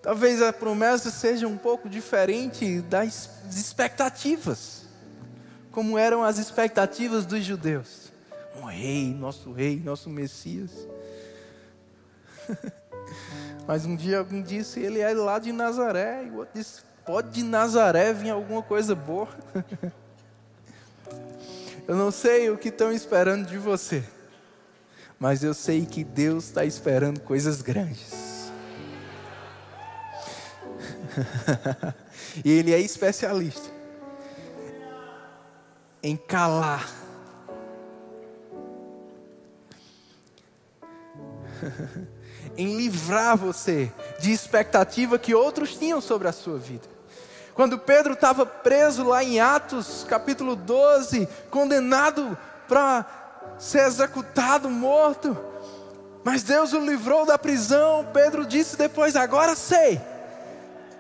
Talvez 0.02 0.42
a 0.42 0.54
promessa 0.54 1.10
seja 1.10 1.48
um 1.48 1.58
pouco 1.58 1.90
diferente 1.90 2.82
das 2.82 3.30
expectativas 3.50 4.86
como 5.76 5.98
eram 5.98 6.24
as 6.24 6.38
expectativas 6.38 7.26
dos 7.26 7.44
judeus. 7.44 8.10
Um 8.56 8.64
rei, 8.64 9.14
nosso 9.14 9.52
rei, 9.52 9.78
nosso 9.84 10.10
Messias. 10.10 10.72
Mas 13.68 13.86
um 13.86 13.94
dia 13.94 14.20
alguém 14.20 14.42
disse, 14.42 14.80
ele 14.80 15.00
é 15.00 15.14
lá 15.14 15.38
de 15.38 15.52
Nazaré, 15.52 16.24
e 16.24 16.30
o 16.30 16.38
outro 16.38 16.54
disse, 16.58 16.82
pode 17.06 17.30
de 17.30 17.44
Nazaré 17.44 18.12
vir 18.12 18.32
alguma 18.32 18.64
coisa 18.64 18.96
boa. 18.96 19.28
Eu 21.88 21.96
não 21.96 22.10
sei 22.10 22.50
o 22.50 22.58
que 22.58 22.70
estão 22.70 22.92
esperando 22.92 23.48
de 23.48 23.60
você, 23.60 24.04
mas 25.20 25.44
eu 25.44 25.54
sei 25.54 25.86
que 25.86 26.04
Deus 26.04 26.46
está 26.46 26.66
esperando 26.66 27.20
coisas 27.20 27.62
grandes. 27.62 28.52
e 32.44 32.52
Ele 32.52 32.74
é 32.74 32.80
especialista 32.80 33.70
em 36.02 36.18
calar. 36.18 36.90
em 42.58 42.78
livrar 42.78 43.38
você 43.38 43.92
de 44.20 44.32
expectativa 44.32 45.20
que 45.20 45.36
outros 45.36 45.78
tinham 45.78 46.02
sobre 46.02 46.28
a 46.28 46.32
sua 46.32 46.58
vida. 46.58 46.95
Quando 47.56 47.80
Pedro 47.80 48.14
estava 48.14 48.46
preso 48.46 49.04
lá 49.06 49.24
em 49.24 49.40
Atos, 49.40 50.06
capítulo 50.10 50.58
12, 50.58 51.26
condenado 51.50 52.38
para 52.68 53.06
ser 53.58 53.88
executado, 53.88 54.70
morto, 54.70 55.38
mas 56.22 56.44
Deus 56.44 56.74
o 56.74 56.80
livrou 56.80 57.26
da 57.26 57.40
prisão. 57.40 58.06
Pedro 58.12 58.46
disse 58.46 58.76
depois: 58.76 59.16
Agora 59.16 59.56
sei 59.56 60.02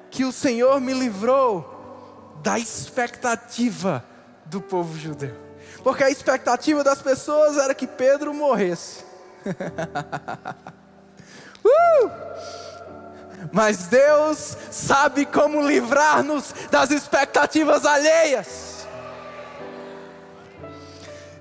que 0.09 0.23
o 0.23 0.31
Senhor 0.31 0.79
me 0.79 0.93
livrou 0.93 2.39
da 2.41 2.57
expectativa 2.57 4.01
do 4.45 4.61
povo 4.61 4.97
judeu, 4.97 5.35
porque 5.83 6.05
a 6.05 6.09
expectativa 6.09 6.85
das 6.85 7.01
pessoas 7.01 7.57
era 7.57 7.75
que 7.75 7.85
Pedro 7.85 8.33
morresse. 8.33 9.03
uh! 11.65 12.64
Mas 13.51 13.87
Deus 13.87 14.57
sabe 14.71 15.25
como 15.25 15.65
livrar-nos 15.65 16.53
das 16.69 16.91
expectativas 16.91 17.85
alheias. 17.85 18.75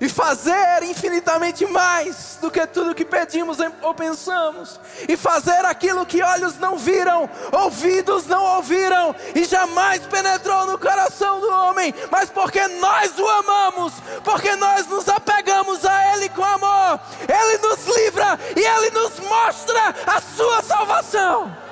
E 0.01 0.09
fazer 0.09 0.83
infinitamente 0.83 1.65
mais 1.67 2.37
do 2.41 2.51
que 2.51 2.67
tudo 2.67 2.95
que 2.95 3.05
pedimos 3.05 3.59
ou 3.81 3.95
pensamos. 3.95 4.79
E 5.09 5.17
fazer 5.17 5.65
aquilo 5.65 6.05
que 6.05 6.21
olhos 6.21 6.59
não 6.59 6.77
viram, 6.77 7.31
ouvidos 7.53 8.27
não 8.27 8.45
ouviram, 8.57 9.15
e 9.35 9.45
jamais 9.45 10.03
penetrou 10.07 10.67
no 10.67 10.79
coração 10.79 11.41
do 11.41 11.49
homem. 11.49 11.95
Mas 12.11 12.29
porque 12.29 12.67
nós 12.69 13.19
o 13.19 13.27
amamos, 13.27 13.95
porque 14.23 14.55
nós 14.57 14.87
nos 14.89 15.09
apegamos 15.09 15.85
a 15.87 16.15
Ele 16.15 16.29
com 16.29 16.45
amor, 16.45 17.01
Ele 17.27 17.59
nos 17.59 17.87
livra 17.97 18.39
e 18.57 18.61
Ele 18.61 18.91
nos 18.91 19.19
mostra 19.21 19.95
a 20.07 20.21
sua 20.21 20.63
salvação. 20.63 21.65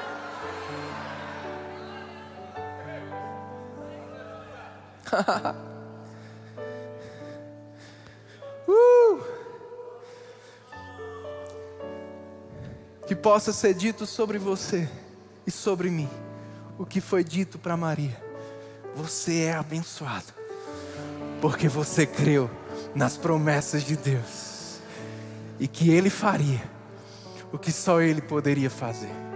uh! 8.69 9.21
Que 13.07 13.15
possa 13.15 13.53
ser 13.53 13.75
dito 13.75 14.07
sobre 14.07 14.39
você 14.39 14.89
e 15.47 15.51
sobre 15.51 15.91
mim 15.91 16.09
o 16.79 16.87
que 16.87 17.01
foi 17.01 17.23
dito 17.23 17.59
para 17.59 17.77
Maria. 17.77 18.21
Você 18.95 19.43
é 19.43 19.53
abençoado, 19.53 20.33
porque 21.41 21.69
você 21.69 22.07
creu 22.07 22.51
nas 22.95 23.17
promessas 23.17 23.85
de 23.85 23.97
Deus 23.97 24.81
e 25.59 25.69
que 25.69 25.91
Ele 25.91 26.11
faria 26.11 26.63
o 27.53 27.59
que 27.59 27.73
só 27.73 28.01
Ele 28.01 28.21
poderia 28.21 28.71
fazer. 28.71 29.32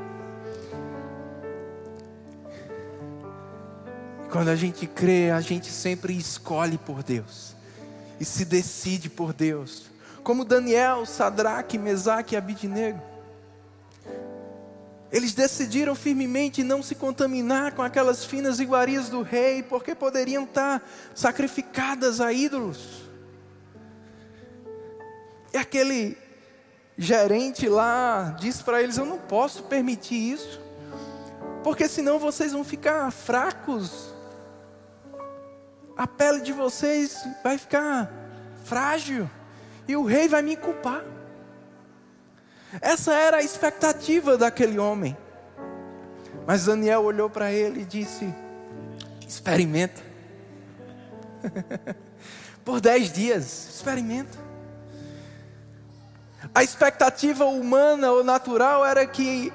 Quando 4.36 4.48
a 4.48 4.54
gente 4.54 4.86
crê, 4.86 5.30
a 5.30 5.40
gente 5.40 5.70
sempre 5.72 6.14
escolhe 6.14 6.76
por 6.76 7.02
Deus 7.02 7.56
e 8.20 8.24
se 8.26 8.44
decide 8.44 9.08
por 9.08 9.32
Deus. 9.32 9.84
Como 10.22 10.44
Daniel, 10.44 11.06
Sadraque, 11.06 11.78
Mesaque 11.78 12.34
e 12.34 12.36
Abidnego. 12.36 13.00
Eles 15.10 15.32
decidiram 15.32 15.94
firmemente 15.94 16.62
não 16.62 16.82
se 16.82 16.94
contaminar 16.94 17.72
com 17.72 17.80
aquelas 17.80 18.26
finas 18.26 18.60
iguarias 18.60 19.08
do 19.08 19.22
rei, 19.22 19.62
porque 19.62 19.94
poderiam 19.94 20.44
estar 20.44 20.86
sacrificadas 21.14 22.20
a 22.20 22.30
ídolos. 22.30 23.08
E 25.54 25.56
aquele 25.56 26.14
gerente 26.98 27.70
lá 27.70 28.36
disse 28.38 28.62
para 28.62 28.82
eles: 28.82 28.98
Eu 28.98 29.06
não 29.06 29.18
posso 29.18 29.62
permitir 29.62 30.32
isso, 30.34 30.60
porque 31.64 31.88
senão 31.88 32.18
vocês 32.18 32.52
vão 32.52 32.62
ficar 32.62 33.10
fracos 33.10 34.14
a 35.96 36.06
pele 36.06 36.40
de 36.40 36.52
vocês 36.52 37.26
vai 37.42 37.56
ficar 37.56 38.12
frágil 38.64 39.30
e 39.88 39.96
o 39.96 40.04
rei 40.04 40.28
vai 40.28 40.42
me 40.42 40.56
culpar. 40.56 41.02
Essa 42.80 43.14
era 43.14 43.38
a 43.38 43.42
expectativa 43.42 44.36
daquele 44.36 44.78
homem. 44.78 45.16
Mas 46.46 46.66
Daniel 46.66 47.02
olhou 47.02 47.30
para 47.30 47.50
ele 47.52 47.80
e 47.80 47.84
disse: 47.84 48.32
experimenta. 49.26 50.02
Por 52.64 52.80
dez 52.80 53.12
dias, 53.12 53.68
experimenta. 53.74 54.36
A 56.54 56.62
expectativa 56.62 57.44
humana 57.44 58.10
ou 58.12 58.22
natural 58.22 58.84
era 58.84 59.06
que 59.06 59.52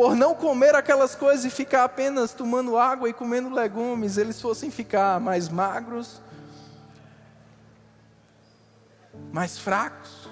por 0.00 0.16
não 0.16 0.34
comer 0.34 0.74
aquelas 0.74 1.14
coisas 1.14 1.44
e 1.44 1.50
ficar 1.50 1.84
apenas 1.84 2.32
tomando 2.32 2.78
água 2.78 3.10
e 3.10 3.12
comendo 3.12 3.50
legumes, 3.50 4.16
eles 4.16 4.40
fossem 4.40 4.70
ficar 4.70 5.20
mais 5.20 5.50
magros, 5.50 6.22
mais 9.30 9.58
fracos. 9.58 10.26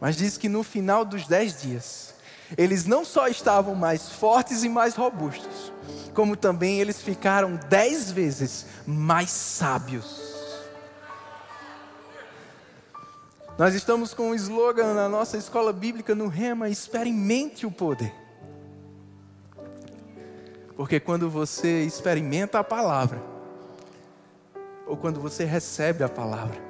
Mas 0.00 0.16
diz 0.16 0.38
que 0.38 0.48
no 0.48 0.62
final 0.62 1.04
dos 1.04 1.28
dez 1.28 1.60
dias, 1.60 2.14
eles 2.56 2.86
não 2.86 3.04
só 3.04 3.28
estavam 3.28 3.74
mais 3.74 4.08
fortes 4.08 4.64
e 4.64 4.70
mais 4.70 4.94
robustos, 4.94 5.70
como 6.14 6.34
também 6.34 6.80
eles 6.80 7.02
ficaram 7.02 7.60
dez 7.68 8.10
vezes 8.10 8.64
mais 8.86 9.28
sábios. 9.28 10.34
Nós 13.58 13.74
estamos 13.74 14.14
com 14.14 14.30
um 14.30 14.34
slogan 14.34 14.94
na 14.94 15.10
nossa 15.10 15.36
escola 15.36 15.74
bíblica 15.74 16.14
no 16.14 16.28
Rema: 16.28 16.70
experimente 16.70 17.66
o 17.66 17.70
poder. 17.70 18.24
Porque 20.76 21.00
quando 21.00 21.30
você 21.30 21.84
experimenta 21.84 22.58
a 22.58 22.64
palavra, 22.64 23.22
ou 24.86 24.96
quando 24.96 25.20
você 25.20 25.44
recebe 25.44 26.04
a 26.04 26.08
palavra, 26.08 26.60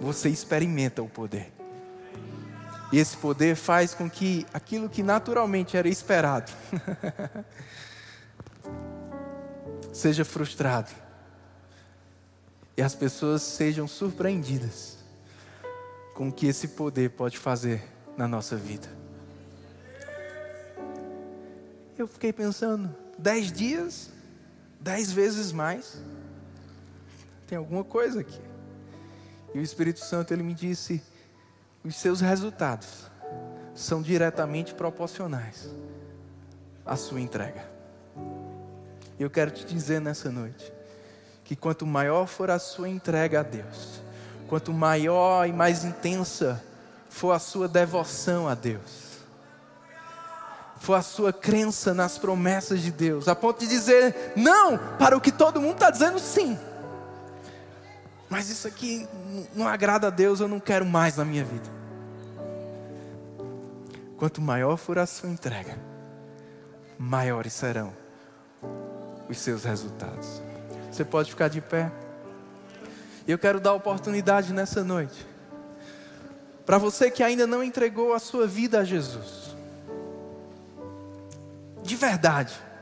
você 0.00 0.28
experimenta 0.28 1.02
o 1.02 1.08
poder. 1.08 1.52
E 2.92 2.98
esse 2.98 3.16
poder 3.16 3.56
faz 3.56 3.94
com 3.94 4.08
que 4.08 4.46
aquilo 4.52 4.88
que 4.88 5.02
naturalmente 5.02 5.76
era 5.76 5.88
esperado 5.88 6.52
seja 9.92 10.24
frustrado. 10.24 10.92
E 12.76 12.82
as 12.82 12.94
pessoas 12.94 13.42
sejam 13.42 13.88
surpreendidas 13.88 14.98
com 16.14 16.28
o 16.28 16.32
que 16.32 16.46
esse 16.46 16.68
poder 16.68 17.10
pode 17.10 17.38
fazer 17.38 17.82
na 18.16 18.28
nossa 18.28 18.56
vida. 18.56 18.88
Eu 21.96 22.06
fiquei 22.06 22.32
pensando, 22.32 22.94
dez 23.18 23.52
dias, 23.52 24.10
dez 24.80 25.12
vezes 25.12 25.52
mais. 25.52 26.00
Tem 27.46 27.58
alguma 27.58 27.84
coisa 27.84 28.20
aqui. 28.20 28.40
E 29.54 29.58
o 29.58 29.62
Espírito 29.62 30.00
Santo 30.00 30.32
ele 30.32 30.42
me 30.42 30.54
disse: 30.54 31.02
os 31.84 31.96
seus 31.96 32.20
resultados 32.20 33.10
são 33.74 34.00
diretamente 34.00 34.74
proporcionais 34.74 35.68
à 36.84 36.96
sua 36.96 37.20
entrega. 37.20 37.68
Eu 39.18 39.30
quero 39.30 39.50
te 39.50 39.64
dizer 39.64 40.00
nessa 40.00 40.30
noite 40.30 40.72
que 41.44 41.54
quanto 41.54 41.86
maior 41.86 42.26
for 42.26 42.50
a 42.50 42.58
sua 42.58 42.88
entrega 42.88 43.40
a 43.40 43.42
Deus, 43.42 44.00
quanto 44.48 44.72
maior 44.72 45.46
e 45.46 45.52
mais 45.52 45.84
intensa 45.84 46.62
for 47.08 47.32
a 47.32 47.38
sua 47.38 47.68
devoção 47.68 48.48
a 48.48 48.54
Deus, 48.54 49.03
for 50.84 50.94
a 50.94 51.02
sua 51.02 51.32
crença 51.32 51.94
nas 51.94 52.18
promessas 52.18 52.82
de 52.82 52.92
Deus, 52.92 53.26
a 53.26 53.34
ponto 53.34 53.60
de 53.60 53.66
dizer 53.66 54.14
não 54.36 54.76
para 54.98 55.16
o 55.16 55.20
que 55.20 55.32
todo 55.32 55.58
mundo 55.58 55.76
está 55.76 55.90
dizendo 55.90 56.18
sim. 56.18 56.58
Mas 58.28 58.50
isso 58.50 58.68
aqui 58.68 59.08
não 59.54 59.66
agrada 59.66 60.08
a 60.08 60.10
Deus, 60.10 60.40
eu 60.40 60.48
não 60.48 60.60
quero 60.60 60.84
mais 60.84 61.16
na 61.16 61.24
minha 61.24 61.42
vida. 61.42 61.70
Quanto 64.18 64.42
maior 64.42 64.76
for 64.76 64.98
a 64.98 65.06
sua 65.06 65.30
entrega, 65.30 65.78
maiores 66.98 67.54
serão 67.54 67.90
os 69.26 69.38
seus 69.38 69.64
resultados. 69.64 70.42
Você 70.92 71.02
pode 71.02 71.30
ficar 71.30 71.48
de 71.48 71.62
pé. 71.62 71.90
Eu 73.26 73.38
quero 73.38 73.58
dar 73.58 73.72
oportunidade 73.72 74.52
nessa 74.52 74.84
noite. 74.84 75.26
Para 76.66 76.76
você 76.76 77.10
que 77.10 77.22
ainda 77.22 77.46
não 77.46 77.62
entregou 77.62 78.12
a 78.12 78.18
sua 78.18 78.46
vida 78.46 78.80
a 78.80 78.84
Jesus. 78.84 79.43
De 81.84 81.96
verdade. 81.96 82.52